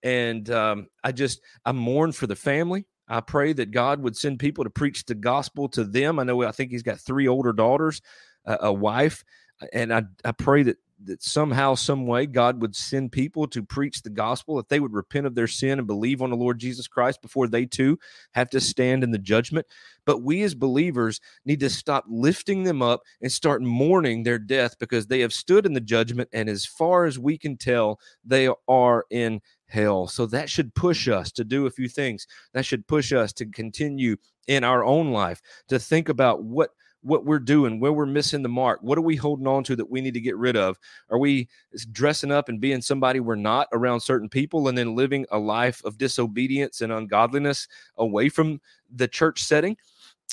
And 0.05 0.49
um, 0.51 0.87
I 1.03 1.11
just, 1.11 1.40
I 1.64 1.73
mourn 1.73 2.12
for 2.12 2.29
the 2.29 2.37
family. 2.37 2.85
I 3.09 3.21
pray 3.21 3.53
that 3.55 3.73
God 3.73 4.01
would 4.03 4.17
send 4.17 4.38
people 4.38 4.62
to 4.62 4.71
preach 4.71 5.05
the 5.05 5.14
gospel 5.17 5.69
to 5.71 5.85
them. 5.85 6.19
I 6.19 6.23
know, 6.25 6.43
I 6.45 6.53
think 6.53 6.71
he's 6.71 6.83
got 6.83 7.01
three 7.01 7.27
older 7.27 7.53
daughters, 7.53 8.01
uh, 8.47 8.59
a 8.61 8.73
wife, 8.73 9.25
and 9.73 9.93
I, 9.93 10.05
I 10.25 10.33
pray 10.33 10.62
that 10.64 10.77
that 11.05 11.23
somehow, 11.23 11.75
some 11.75 12.07
way, 12.07 12.27
God 12.27 12.61
would 12.62 12.75
send 12.75 13.12
people 13.12 13.47
to 13.49 13.62
preach 13.62 14.03
the 14.03 14.11
gospel, 14.11 14.59
if 14.59 14.69
they 14.69 14.81
would 14.81 14.93
repent 14.93 15.27
of 15.27 15.35
their 15.35 15.47
sin 15.47 15.79
and 15.79 15.87
believe 15.87 16.23
on 16.23 16.31
the 16.31 16.37
Lord 16.37 16.59
Jesus 16.59 16.87
Christ 16.87 17.21
before 17.21 17.49
they 17.49 17.67
too 17.67 17.99
have 18.33 18.49
to 18.51 18.61
stand 18.61 19.03
in 19.03 19.11
the 19.11 19.19
judgment. 19.19 19.67
But 20.07 20.23
we 20.23 20.43
as 20.43 20.55
believers 20.55 21.21
need 21.45 21.61
to 21.61 21.71
stop 21.71 22.05
lifting 22.09 22.62
them 22.62 22.83
up 22.83 23.03
and 23.21 23.31
start 23.31 23.62
mourning 23.62 24.23
their 24.23 24.38
death 24.38 24.79
because 24.79 25.07
they 25.07 25.21
have 25.21 25.33
stood 25.33 25.67
in 25.67 25.73
the 25.73 25.81
judgment. 25.81 26.29
And 26.33 26.49
as 26.49 26.64
far 26.64 27.05
as 27.05 27.19
we 27.19 27.38
can 27.38 27.57
tell, 27.57 27.99
they 28.25 28.49
are 28.69 29.05
in 29.11 29.40
hell. 29.66 30.07
So 30.07 30.27
that 30.27 30.50
should 30.50 30.74
push 30.74 31.09
us 31.09 31.33
to 31.33 31.44
do 31.44 31.66
a 31.66 31.70
few 31.70 31.88
things. 31.88 32.27
That 32.53 32.64
should 32.64 32.87
push 32.87 33.12
us 33.12 33.33
to 33.35 33.46
continue 33.46 34.16
in 34.46 34.64
our 34.64 34.85
own 34.85 35.11
life 35.11 35.40
to 35.68 35.79
think 35.79 36.09
about 36.09 36.42
what 36.42 36.70
what 37.05 37.27
we're 37.27 37.38
doing, 37.38 37.79
where 37.79 37.92
we're 37.92 38.07
missing 38.07 38.42
the 38.42 38.48
mark. 38.48 38.81
What 38.81 38.96
are 38.96 39.03
we 39.03 39.14
holding 39.14 39.46
on 39.46 39.62
to 39.64 39.77
that 39.77 39.90
we 39.90 40.00
need 40.00 40.14
to 40.14 40.20
get 40.20 40.38
rid 40.38 40.57
of? 40.57 40.79
Are 41.11 41.18
we 41.18 41.48
dressing 41.92 42.33
up 42.33 42.48
and 42.48 42.61
being 42.61 42.81
somebody 42.81 43.20
we're 43.20 43.35
not 43.35 43.68
around 43.72 44.00
certain 44.00 44.29
people 44.29 44.68
and 44.68 44.77
then 44.77 44.96
living 44.96 45.27
a 45.31 45.38
life 45.38 45.85
of 45.85 45.98
disobedience 45.98 46.81
and 46.81 46.90
ungodliness 46.90 47.68
away 47.98 48.31
from 48.31 48.59
the 48.90 49.07
church 49.07 49.44
setting? 49.44 49.77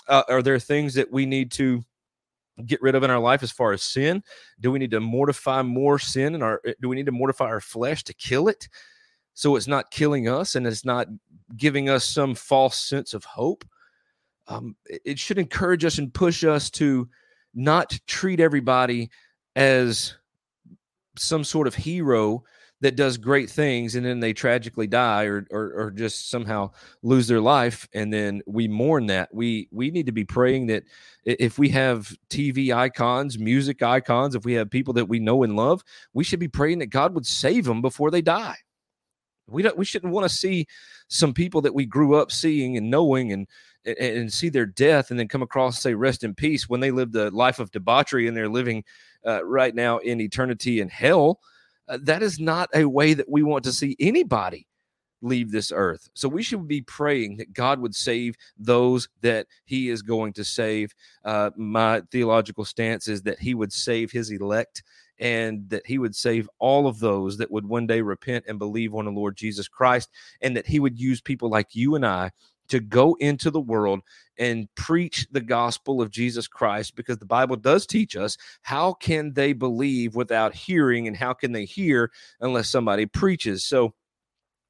Uh, 0.07 0.23
are 0.29 0.41
there 0.41 0.59
things 0.59 0.93
that 0.93 1.11
we 1.11 1.25
need 1.25 1.51
to 1.51 1.83
get 2.65 2.81
rid 2.81 2.95
of 2.95 3.03
in 3.03 3.11
our 3.11 3.19
life 3.19 3.43
as 3.43 3.51
far 3.51 3.73
as 3.73 3.83
sin? 3.83 4.23
Do 4.61 4.71
we 4.71 4.79
need 4.79 4.91
to 4.91 5.01
mortify 5.01 5.61
more 5.63 5.99
sin 5.99 6.35
in 6.35 6.41
our 6.41 6.61
do 6.79 6.87
we 6.87 6.95
need 6.95 7.05
to 7.07 7.11
mortify 7.11 7.45
our 7.45 7.59
flesh 7.59 8.03
to 8.05 8.13
kill 8.13 8.47
it 8.47 8.69
so 9.41 9.55
it's 9.55 9.67
not 9.67 9.91
killing 9.91 10.27
us 10.27 10.55
and 10.55 10.67
it's 10.67 10.85
not 10.85 11.07
giving 11.57 11.89
us 11.89 12.05
some 12.05 12.35
false 12.35 12.77
sense 12.77 13.13
of 13.13 13.23
hope? 13.23 13.65
um, 14.51 14.75
it 14.85 15.17
should 15.17 15.37
encourage 15.37 15.85
us 15.85 15.97
and 15.97 16.13
push 16.13 16.43
us 16.43 16.69
to 16.71 17.07
not 17.53 17.97
treat 18.07 18.39
everybody 18.39 19.09
as 19.55 20.15
some 21.17 21.43
sort 21.43 21.67
of 21.67 21.75
hero 21.75 22.43
that 22.79 22.95
does 22.95 23.17
great 23.17 23.49
things 23.49 23.95
and 23.95 24.05
then 24.05 24.19
they 24.19 24.33
tragically 24.33 24.87
die 24.87 25.25
or, 25.25 25.45
or, 25.51 25.73
or 25.73 25.91
just 25.91 26.29
somehow 26.29 26.69
lose 27.03 27.27
their 27.27 27.39
life 27.39 27.87
and 27.93 28.11
then 28.11 28.41
we 28.47 28.67
mourn 28.67 29.05
that 29.05 29.29
we 29.33 29.67
we 29.71 29.91
need 29.91 30.05
to 30.05 30.11
be 30.11 30.25
praying 30.25 30.65
that 30.65 30.83
if 31.25 31.59
we 31.59 31.69
have 31.69 32.15
tv 32.29 32.73
icons 32.73 33.37
music 33.37 33.83
icons 33.83 34.33
if 34.33 34.45
we 34.45 34.53
have 34.53 34.69
people 34.69 34.93
that 34.93 35.05
we 35.05 35.19
know 35.19 35.43
and 35.43 35.55
love 35.55 35.83
we 36.13 36.23
should 36.23 36.39
be 36.39 36.47
praying 36.47 36.79
that 36.79 36.87
god 36.87 37.13
would 37.13 37.25
save 37.25 37.65
them 37.65 37.81
before 37.81 38.09
they 38.09 38.21
die 38.21 38.57
we 39.51 39.61
don't 39.61 39.77
we 39.77 39.85
shouldn't 39.85 40.13
want 40.13 40.29
to 40.29 40.35
see 40.35 40.67
some 41.07 41.33
people 41.33 41.61
that 41.61 41.75
we 41.75 41.85
grew 41.85 42.15
up 42.15 42.31
seeing 42.31 42.77
and 42.77 42.89
knowing 42.89 43.31
and 43.31 43.47
and 43.85 44.31
see 44.31 44.49
their 44.49 44.65
death 44.65 45.09
and 45.09 45.19
then 45.19 45.27
come 45.27 45.41
across 45.41 45.75
and 45.75 45.81
say 45.81 45.93
rest 45.93 46.23
in 46.23 46.35
peace 46.35 46.69
when 46.69 46.79
they 46.79 46.91
lived 46.91 47.15
a 47.15 47.29
life 47.31 47.59
of 47.59 47.71
debauchery 47.71 48.27
and 48.27 48.37
they're 48.37 48.49
living 48.49 48.83
uh, 49.25 49.43
right 49.43 49.73
now 49.73 49.97
in 49.99 50.21
eternity 50.21 50.81
in 50.81 50.89
hell. 50.89 51.39
Uh, 51.87 51.97
that 52.01 52.21
is 52.21 52.39
not 52.39 52.69
a 52.75 52.85
way 52.85 53.13
that 53.13 53.29
we 53.29 53.41
want 53.43 53.63
to 53.63 53.73
see 53.73 53.95
anybody 53.99 54.67
leave 55.21 55.51
this 55.51 55.71
earth. 55.71 56.09
So 56.13 56.27
we 56.27 56.43
should 56.43 56.67
be 56.67 56.81
praying 56.81 57.37
that 57.37 57.53
god 57.53 57.79
would 57.79 57.95
save 57.95 58.35
those 58.57 59.07
that 59.21 59.47
he 59.65 59.89
is 59.89 60.01
going 60.01 60.33
to 60.33 60.43
save. 60.43 60.93
Uh, 61.23 61.51
my 61.55 62.01
theological 62.11 62.65
stance 62.65 63.07
is 63.07 63.21
that 63.23 63.39
he 63.39 63.53
would 63.53 63.71
save 63.71 64.11
his 64.11 64.31
elect 64.31 64.83
and 65.21 65.69
that 65.69 65.85
he 65.85 65.99
would 65.99 66.15
save 66.15 66.49
all 66.59 66.87
of 66.87 66.99
those 66.99 67.37
that 67.37 67.51
would 67.51 67.65
one 67.65 67.87
day 67.87 68.01
repent 68.01 68.43
and 68.47 68.59
believe 68.59 68.93
on 68.95 69.05
the 69.05 69.11
Lord 69.11 69.37
Jesus 69.37 69.67
Christ, 69.67 70.09
and 70.41 70.57
that 70.57 70.67
he 70.67 70.79
would 70.79 70.99
use 70.99 71.21
people 71.21 71.49
like 71.49 71.75
you 71.75 71.95
and 71.95 72.05
I 72.05 72.31
to 72.69 72.79
go 72.79 73.15
into 73.19 73.51
the 73.51 73.61
world 73.61 73.99
and 74.39 74.67
preach 74.75 75.27
the 75.31 75.41
gospel 75.41 76.01
of 76.01 76.09
Jesus 76.09 76.47
Christ 76.47 76.95
because 76.95 77.17
the 77.17 77.25
Bible 77.25 77.57
does 77.57 77.85
teach 77.85 78.15
us 78.15 78.37
how 78.61 78.93
can 78.93 79.33
they 79.33 79.53
believe 79.53 80.15
without 80.15 80.55
hearing 80.55 81.07
and 81.07 81.15
how 81.15 81.33
can 81.33 81.51
they 81.51 81.65
hear 81.65 82.11
unless 82.39 82.69
somebody 82.69 83.05
preaches. 83.05 83.63
So 83.65 83.93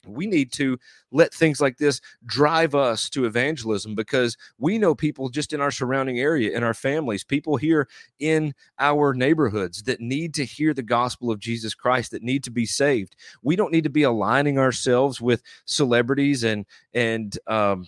we 0.06 0.28
need 0.28 0.52
to 0.54 0.78
let 1.12 1.34
things 1.34 1.62
like 1.62 1.78
this 1.78 2.02
drive 2.26 2.74
us 2.76 3.10
to 3.10 3.26
evangelism 3.26 3.96
because 3.96 4.38
we 4.58 4.78
know 4.78 4.96
people 4.96 5.30
just 5.30 5.54
in 5.54 5.62
our 5.62 5.72
surrounding 5.72 6.20
area, 6.20 6.56
in 6.56 6.64
our 6.64 6.74
families, 6.74 7.24
people 7.24 7.58
here 7.58 7.88
in 8.20 8.54
our 8.80 9.14
neighborhoods 9.14 9.84
that 9.84 10.02
need 10.02 10.34
to 10.36 10.46
hear 10.46 10.74
the 10.74 10.82
gospel 10.82 11.32
of 11.32 11.40
Jesus 11.40 11.74
Christ, 11.74 12.12
that 12.12 12.24
need 12.24 12.44
to 12.44 12.52
be 12.52 12.66
saved. 12.66 13.16
We 13.44 13.56
don't 13.56 13.72
need 13.72 13.84
to 13.84 13.90
be 13.90 14.04
aligning 14.04 14.58
ourselves 14.58 15.22
with 15.22 15.42
celebrities 15.66 16.44
and 16.44 16.66
and 16.94 17.38
um, 17.48 17.88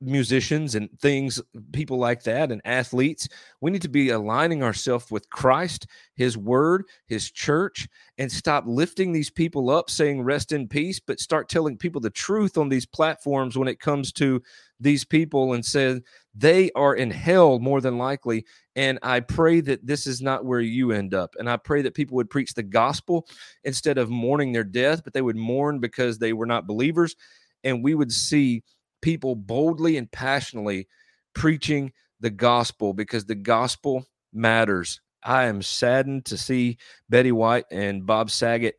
musicians 0.00 0.74
and 0.74 0.88
things, 1.00 1.40
people 1.72 1.98
like 1.98 2.22
that, 2.22 2.50
and 2.50 2.60
athletes. 2.64 3.28
We 3.60 3.70
need 3.70 3.82
to 3.82 3.88
be 3.88 4.10
aligning 4.10 4.62
ourselves 4.62 5.10
with 5.10 5.28
Christ, 5.30 5.86
His 6.14 6.36
Word, 6.36 6.84
His 7.06 7.30
church, 7.30 7.88
and 8.18 8.30
stop 8.30 8.64
lifting 8.66 9.12
these 9.12 9.30
people 9.30 9.70
up 9.70 9.90
saying 9.90 10.22
rest 10.22 10.52
in 10.52 10.68
peace, 10.68 11.00
but 11.00 11.20
start 11.20 11.48
telling 11.48 11.76
people 11.76 12.00
the 12.00 12.10
truth 12.10 12.56
on 12.56 12.68
these 12.68 12.86
platforms 12.86 13.58
when 13.58 13.68
it 13.68 13.80
comes 13.80 14.12
to 14.12 14.42
these 14.80 15.04
people 15.04 15.52
and 15.52 15.64
say 15.64 16.00
they 16.34 16.70
are 16.72 16.94
in 16.94 17.10
hell 17.10 17.58
more 17.58 17.80
than 17.80 17.98
likely. 17.98 18.46
And 18.76 18.98
I 19.02 19.20
pray 19.20 19.60
that 19.60 19.86
this 19.86 20.06
is 20.06 20.22
not 20.22 20.44
where 20.44 20.60
you 20.60 20.92
end 20.92 21.12
up. 21.12 21.34
And 21.38 21.50
I 21.50 21.56
pray 21.56 21.82
that 21.82 21.94
people 21.94 22.16
would 22.16 22.30
preach 22.30 22.54
the 22.54 22.62
gospel 22.62 23.26
instead 23.64 23.98
of 23.98 24.08
mourning 24.08 24.52
their 24.52 24.64
death, 24.64 25.02
but 25.04 25.12
they 25.12 25.22
would 25.22 25.36
mourn 25.36 25.80
because 25.80 26.18
they 26.18 26.32
were 26.32 26.46
not 26.46 26.66
believers. 26.66 27.14
And 27.62 27.84
we 27.84 27.94
would 27.94 28.12
see 28.12 28.62
people 29.00 29.34
boldly 29.34 29.96
and 29.96 30.10
passionately 30.10 30.88
preaching 31.34 31.92
the 32.20 32.30
gospel 32.30 32.92
because 32.92 33.24
the 33.24 33.34
gospel 33.34 34.06
matters. 34.32 35.00
I 35.22 35.44
am 35.44 35.62
saddened 35.62 36.24
to 36.26 36.38
see 36.38 36.78
Betty 37.08 37.32
White 37.32 37.66
and 37.70 38.06
Bob 38.06 38.30
Saget 38.30 38.78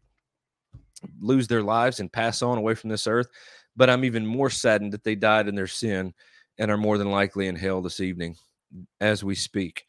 lose 1.19 1.47
their 1.47 1.63
lives 1.63 1.99
and 1.99 2.12
pass 2.12 2.41
on 2.41 2.57
away 2.57 2.75
from 2.75 2.89
this 2.89 3.07
earth, 3.07 3.27
but 3.75 3.89
I'm 3.89 4.05
even 4.05 4.25
more 4.25 4.49
saddened 4.49 4.93
that 4.93 5.03
they 5.03 5.15
died 5.15 5.47
in 5.47 5.55
their 5.55 5.67
sin 5.67 6.13
and 6.57 6.69
are 6.69 6.77
more 6.77 6.97
than 6.97 7.12
likely 7.12 7.47
in 7.47 7.55
hell 7.55 7.81
this 7.81 7.99
evening 7.99 8.36
as 8.99 9.23
we 9.23 9.36
speak. 9.36 9.86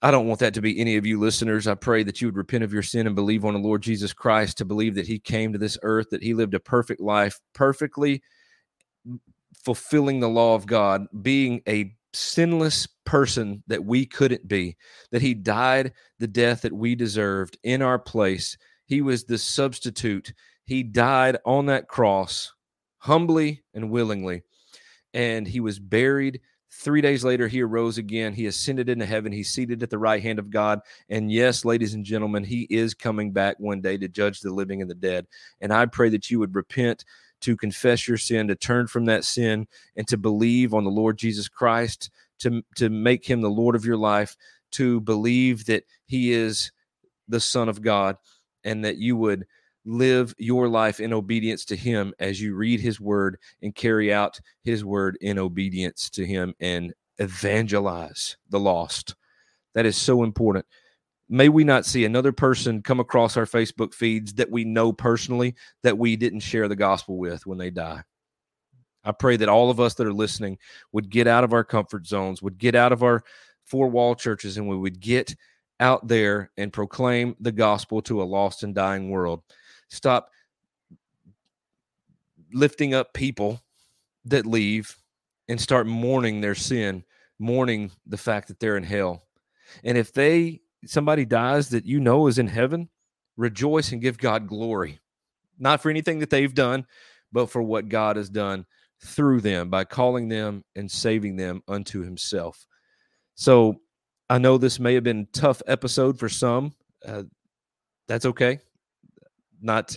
I 0.00 0.10
don't 0.10 0.28
want 0.28 0.40
that 0.40 0.54
to 0.54 0.60
be 0.60 0.78
any 0.78 0.96
of 0.96 1.06
you 1.06 1.18
listeners. 1.18 1.66
I 1.66 1.74
pray 1.74 2.04
that 2.04 2.20
you 2.20 2.28
would 2.28 2.36
repent 2.36 2.62
of 2.62 2.72
your 2.72 2.84
sin 2.84 3.06
and 3.06 3.16
believe 3.16 3.44
on 3.44 3.54
the 3.54 3.60
Lord 3.60 3.82
Jesus 3.82 4.12
Christ, 4.12 4.58
to 4.58 4.64
believe 4.64 4.94
that 4.94 5.08
He 5.08 5.18
came 5.18 5.52
to 5.52 5.58
this 5.58 5.76
earth, 5.82 6.10
that 6.10 6.22
He 6.22 6.34
lived 6.34 6.54
a 6.54 6.60
perfect 6.60 7.00
life, 7.00 7.40
perfectly 7.52 8.22
fulfilling 9.64 10.20
the 10.20 10.28
law 10.28 10.54
of 10.54 10.66
God, 10.66 11.06
being 11.22 11.62
a 11.68 11.94
sinless 12.12 12.86
person 13.04 13.62
that 13.66 13.84
we 13.84 14.06
couldn't 14.06 14.48
be, 14.48 14.76
that 15.10 15.22
he 15.22 15.34
died 15.34 15.92
the 16.18 16.26
death 16.26 16.62
that 16.62 16.72
we 16.72 16.94
deserved 16.94 17.58
in 17.62 17.82
our 17.82 17.98
place. 17.98 18.56
He 18.86 19.02
was 19.02 19.24
the 19.24 19.38
substitute. 19.38 20.32
He 20.64 20.82
died 20.82 21.38
on 21.44 21.66
that 21.66 21.88
cross 21.88 22.52
humbly 22.98 23.62
and 23.74 23.90
willingly, 23.90 24.42
and 25.14 25.46
he 25.46 25.60
was 25.60 25.78
buried. 25.78 26.40
Three 26.70 27.00
days 27.00 27.24
later, 27.24 27.48
he 27.48 27.62
arose 27.62 27.98
again. 27.98 28.34
He 28.34 28.46
ascended 28.46 28.88
into 28.88 29.06
heaven. 29.06 29.32
He's 29.32 29.50
seated 29.50 29.82
at 29.82 29.90
the 29.90 29.98
right 29.98 30.22
hand 30.22 30.38
of 30.38 30.50
God. 30.50 30.80
And 31.08 31.32
yes, 31.32 31.64
ladies 31.64 31.94
and 31.94 32.04
gentlemen, 32.04 32.44
he 32.44 32.66
is 32.70 32.94
coming 32.94 33.32
back 33.32 33.56
one 33.58 33.80
day 33.80 33.96
to 33.98 34.08
judge 34.08 34.40
the 34.40 34.52
living 34.52 34.80
and 34.80 34.90
the 34.90 34.94
dead. 34.94 35.26
And 35.60 35.72
I 35.72 35.86
pray 35.86 36.08
that 36.10 36.30
you 36.30 36.38
would 36.38 36.54
repent 36.54 37.04
to 37.40 37.56
confess 37.56 38.08
your 38.08 38.18
sin, 38.18 38.48
to 38.48 38.54
turn 38.54 38.86
from 38.86 39.04
that 39.06 39.24
sin, 39.24 39.66
and 39.96 40.06
to 40.08 40.16
believe 40.16 40.74
on 40.74 40.84
the 40.84 40.90
Lord 40.90 41.18
Jesus 41.18 41.48
Christ, 41.48 42.10
to, 42.40 42.62
to 42.76 42.88
make 42.88 43.28
him 43.28 43.40
the 43.40 43.48
Lord 43.50 43.74
of 43.74 43.84
your 43.84 43.96
life, 43.96 44.36
to 44.72 45.00
believe 45.00 45.66
that 45.66 45.84
he 46.06 46.32
is 46.32 46.72
the 47.28 47.40
Son 47.40 47.68
of 47.68 47.82
God, 47.82 48.16
and 48.64 48.84
that 48.84 48.98
you 48.98 49.16
would 49.16 49.46
live 49.84 50.34
your 50.38 50.68
life 50.68 51.00
in 51.00 51.12
obedience 51.12 51.64
to 51.64 51.76
him 51.76 52.12
as 52.18 52.40
you 52.40 52.54
read 52.54 52.80
his 52.80 53.00
word 53.00 53.38
and 53.62 53.74
carry 53.74 54.12
out 54.12 54.38
his 54.62 54.84
word 54.84 55.16
in 55.20 55.38
obedience 55.38 56.10
to 56.10 56.26
him 56.26 56.54
and 56.60 56.92
evangelize 57.18 58.36
the 58.50 58.60
lost. 58.60 59.14
That 59.74 59.86
is 59.86 59.96
so 59.96 60.24
important 60.24 60.66
may 61.28 61.48
we 61.48 61.64
not 61.64 61.84
see 61.84 62.04
another 62.04 62.32
person 62.32 62.82
come 62.82 63.00
across 63.00 63.36
our 63.36 63.44
Facebook 63.44 63.94
feeds 63.94 64.34
that 64.34 64.50
we 64.50 64.64
know 64.64 64.92
personally 64.92 65.54
that 65.82 65.98
we 65.98 66.16
didn't 66.16 66.40
share 66.40 66.68
the 66.68 66.76
gospel 66.76 67.18
with 67.18 67.46
when 67.46 67.58
they 67.58 67.70
die. 67.70 68.02
I 69.04 69.12
pray 69.12 69.36
that 69.36 69.48
all 69.48 69.70
of 69.70 69.80
us 69.80 69.94
that 69.94 70.06
are 70.06 70.12
listening 70.12 70.58
would 70.92 71.10
get 71.10 71.26
out 71.26 71.44
of 71.44 71.52
our 71.52 71.64
comfort 71.64 72.06
zones, 72.06 72.42
would 72.42 72.58
get 72.58 72.74
out 72.74 72.92
of 72.92 73.02
our 73.02 73.22
four 73.64 73.88
wall 73.88 74.14
churches, 74.14 74.56
and 74.56 74.68
we 74.68 74.76
would 74.76 75.00
get 75.00 75.34
out 75.80 76.08
there 76.08 76.50
and 76.56 76.72
proclaim 76.72 77.36
the 77.40 77.52
gospel 77.52 78.02
to 78.02 78.22
a 78.22 78.24
lost 78.24 78.62
and 78.62 78.74
dying 78.74 79.10
world. 79.10 79.42
Stop 79.90 80.30
lifting 82.52 82.94
up 82.94 83.12
people 83.12 83.60
that 84.24 84.46
leave 84.46 84.96
and 85.48 85.60
start 85.60 85.86
mourning 85.86 86.40
their 86.40 86.54
sin, 86.54 87.04
mourning 87.38 87.90
the 88.06 88.16
fact 88.16 88.48
that 88.48 88.58
they're 88.58 88.76
in 88.76 88.82
hell. 88.82 89.22
And 89.84 89.96
if 89.96 90.12
they 90.12 90.60
somebody 90.86 91.24
dies 91.24 91.70
that 91.70 91.86
you 91.86 92.00
know 92.00 92.26
is 92.26 92.38
in 92.38 92.46
heaven, 92.46 92.88
rejoice 93.36 93.92
and 93.92 94.00
give 94.02 94.18
God 94.18 94.46
glory. 94.46 95.00
Not 95.58 95.82
for 95.82 95.90
anything 95.90 96.20
that 96.20 96.30
they've 96.30 96.54
done, 96.54 96.86
but 97.32 97.50
for 97.50 97.62
what 97.62 97.88
God 97.88 98.16
has 98.16 98.28
done 98.28 98.64
through 99.02 99.40
them 99.40 99.70
by 99.70 99.84
calling 99.84 100.28
them 100.28 100.64
and 100.76 100.90
saving 100.90 101.36
them 101.36 101.62
unto 101.68 102.02
himself. 102.02 102.66
So 103.34 103.80
I 104.28 104.38
know 104.38 104.58
this 104.58 104.80
may 104.80 104.94
have 104.94 105.04
been 105.04 105.28
a 105.32 105.38
tough 105.38 105.62
episode 105.66 106.18
for 106.18 106.28
some. 106.28 106.74
uh, 107.06 107.24
that's 108.06 108.26
okay. 108.26 108.58
Not, 109.60 109.96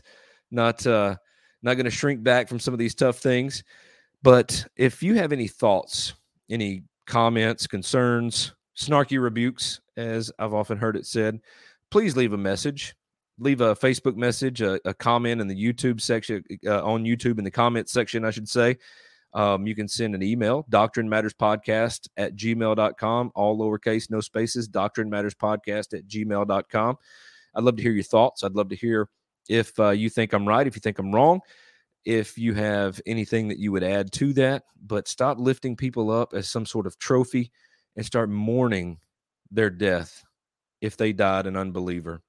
not, 0.52 0.86
uh, 0.86 1.16
not 1.62 1.76
going 1.76 1.86
to 1.86 1.92
shrink 1.92 2.24
back 2.24 2.50
from 2.50 2.60
some 2.60 2.74
of 2.74 2.80
these 2.80 2.96
tough 2.96 3.20
things. 3.20 3.64
But 4.24 4.66
if 4.76 5.02
you 5.02 5.16
have 5.16 5.32
any 5.32 5.48
thoughts, 5.48 6.14
any 6.50 6.84
comments, 7.08 7.68
concerns, 7.68 8.54
snarky 8.78 9.22
rebukes, 9.22 9.80
as 10.02 10.32
I've 10.40 10.54
often 10.54 10.78
heard 10.78 10.96
it 10.96 11.06
said, 11.06 11.40
please 11.90 12.16
leave 12.16 12.34
a 12.34 12.38
message. 12.38 12.96
Leave 13.40 13.62
a 13.62 13.76
Facebook 13.76 14.16
message, 14.16 14.62
a, 14.62 14.80
a 14.88 14.94
comment 14.94 15.42
in 15.42 15.48
the 15.48 15.56
YouTube 15.56 16.00
section, 16.00 16.44
uh, 16.68 16.84
on 16.84 17.04
YouTube 17.04 17.40
in 17.40 17.44
the 17.44 17.52
comment 17.52 17.90
section, 17.90 18.24
I 18.24 18.32
should 18.32 18.48
say. 18.48 18.78
Um, 19.34 19.66
you 19.66 19.76
can 19.76 19.88
send 19.88 20.14
an 20.14 20.22
email, 20.22 20.66
doctrine 20.70 21.08
matters 21.08 21.34
podcast 21.34 22.10
at 22.18 22.36
gmail.com, 22.36 23.32
all 23.34 23.58
lowercase, 23.58 24.10
no 24.10 24.20
spaces, 24.20 24.68
doctrine 24.68 25.10
matters 25.10 25.34
podcast 25.34 25.98
at 25.98 26.06
gmail.com. 26.08 26.98
I'd 27.56 27.64
love 27.64 27.78
to 27.78 27.82
hear 27.82 27.94
your 27.94 28.04
thoughts. 28.04 28.44
I'd 28.44 28.56
love 28.56 28.70
to 28.70 28.76
hear 28.76 29.10
if 29.48 29.78
uh, 29.80 29.90
you 29.90 30.10
think 30.10 30.34
I'm 30.34 30.48
right, 30.48 30.68
if 30.68 30.76
you 30.76 30.82
think 30.82 31.00
I'm 31.00 31.14
wrong, 31.14 31.40
if 32.06 32.38
you 32.38 32.54
have 32.54 33.00
anything 33.06 33.48
that 33.48 33.60
you 33.60 33.72
would 33.72 33.84
add 33.84 34.12
to 34.14 34.34
that. 34.34 34.64
But 34.86 35.08
stop 35.08 35.40
lifting 35.40 35.76
people 35.76 36.12
up 36.12 36.34
as 36.34 36.50
some 36.50 36.66
sort 36.66 36.88
of 36.88 36.98
trophy 37.00 37.52
and 37.96 38.06
start 38.06 38.30
mourning 38.30 39.00
their 39.52 39.70
death 39.70 40.24
if 40.82 40.98
they 40.98 41.14
died 41.14 41.46
an 41.46 41.56
unbeliever. 41.56 42.22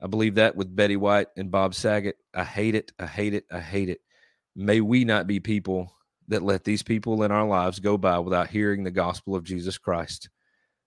I 0.00 0.08
believe 0.08 0.34
that 0.34 0.56
with 0.56 0.74
Betty 0.74 0.96
White 0.96 1.28
and 1.36 1.50
Bob 1.50 1.74
Saget. 1.74 2.16
I 2.34 2.44
hate 2.44 2.74
it. 2.74 2.92
I 2.98 3.06
hate 3.06 3.34
it. 3.34 3.44
I 3.50 3.60
hate 3.60 3.88
it. 3.88 4.00
May 4.54 4.80
we 4.80 5.04
not 5.04 5.26
be 5.26 5.40
people 5.40 5.92
that 6.28 6.42
let 6.42 6.64
these 6.64 6.82
people 6.82 7.22
in 7.22 7.30
our 7.30 7.46
lives 7.46 7.78
go 7.78 7.96
by 7.96 8.18
without 8.18 8.48
hearing 8.48 8.84
the 8.84 8.90
gospel 8.90 9.36
of 9.36 9.44
Jesus 9.44 9.78
Christ. 9.78 10.28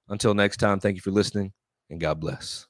Until 0.10 0.34
next 0.34 0.58
time, 0.58 0.80
thank 0.80 0.96
you 0.96 1.02
for 1.02 1.12
listening 1.12 1.54
and 1.90 2.00
God 2.00 2.20
bless. 2.20 2.69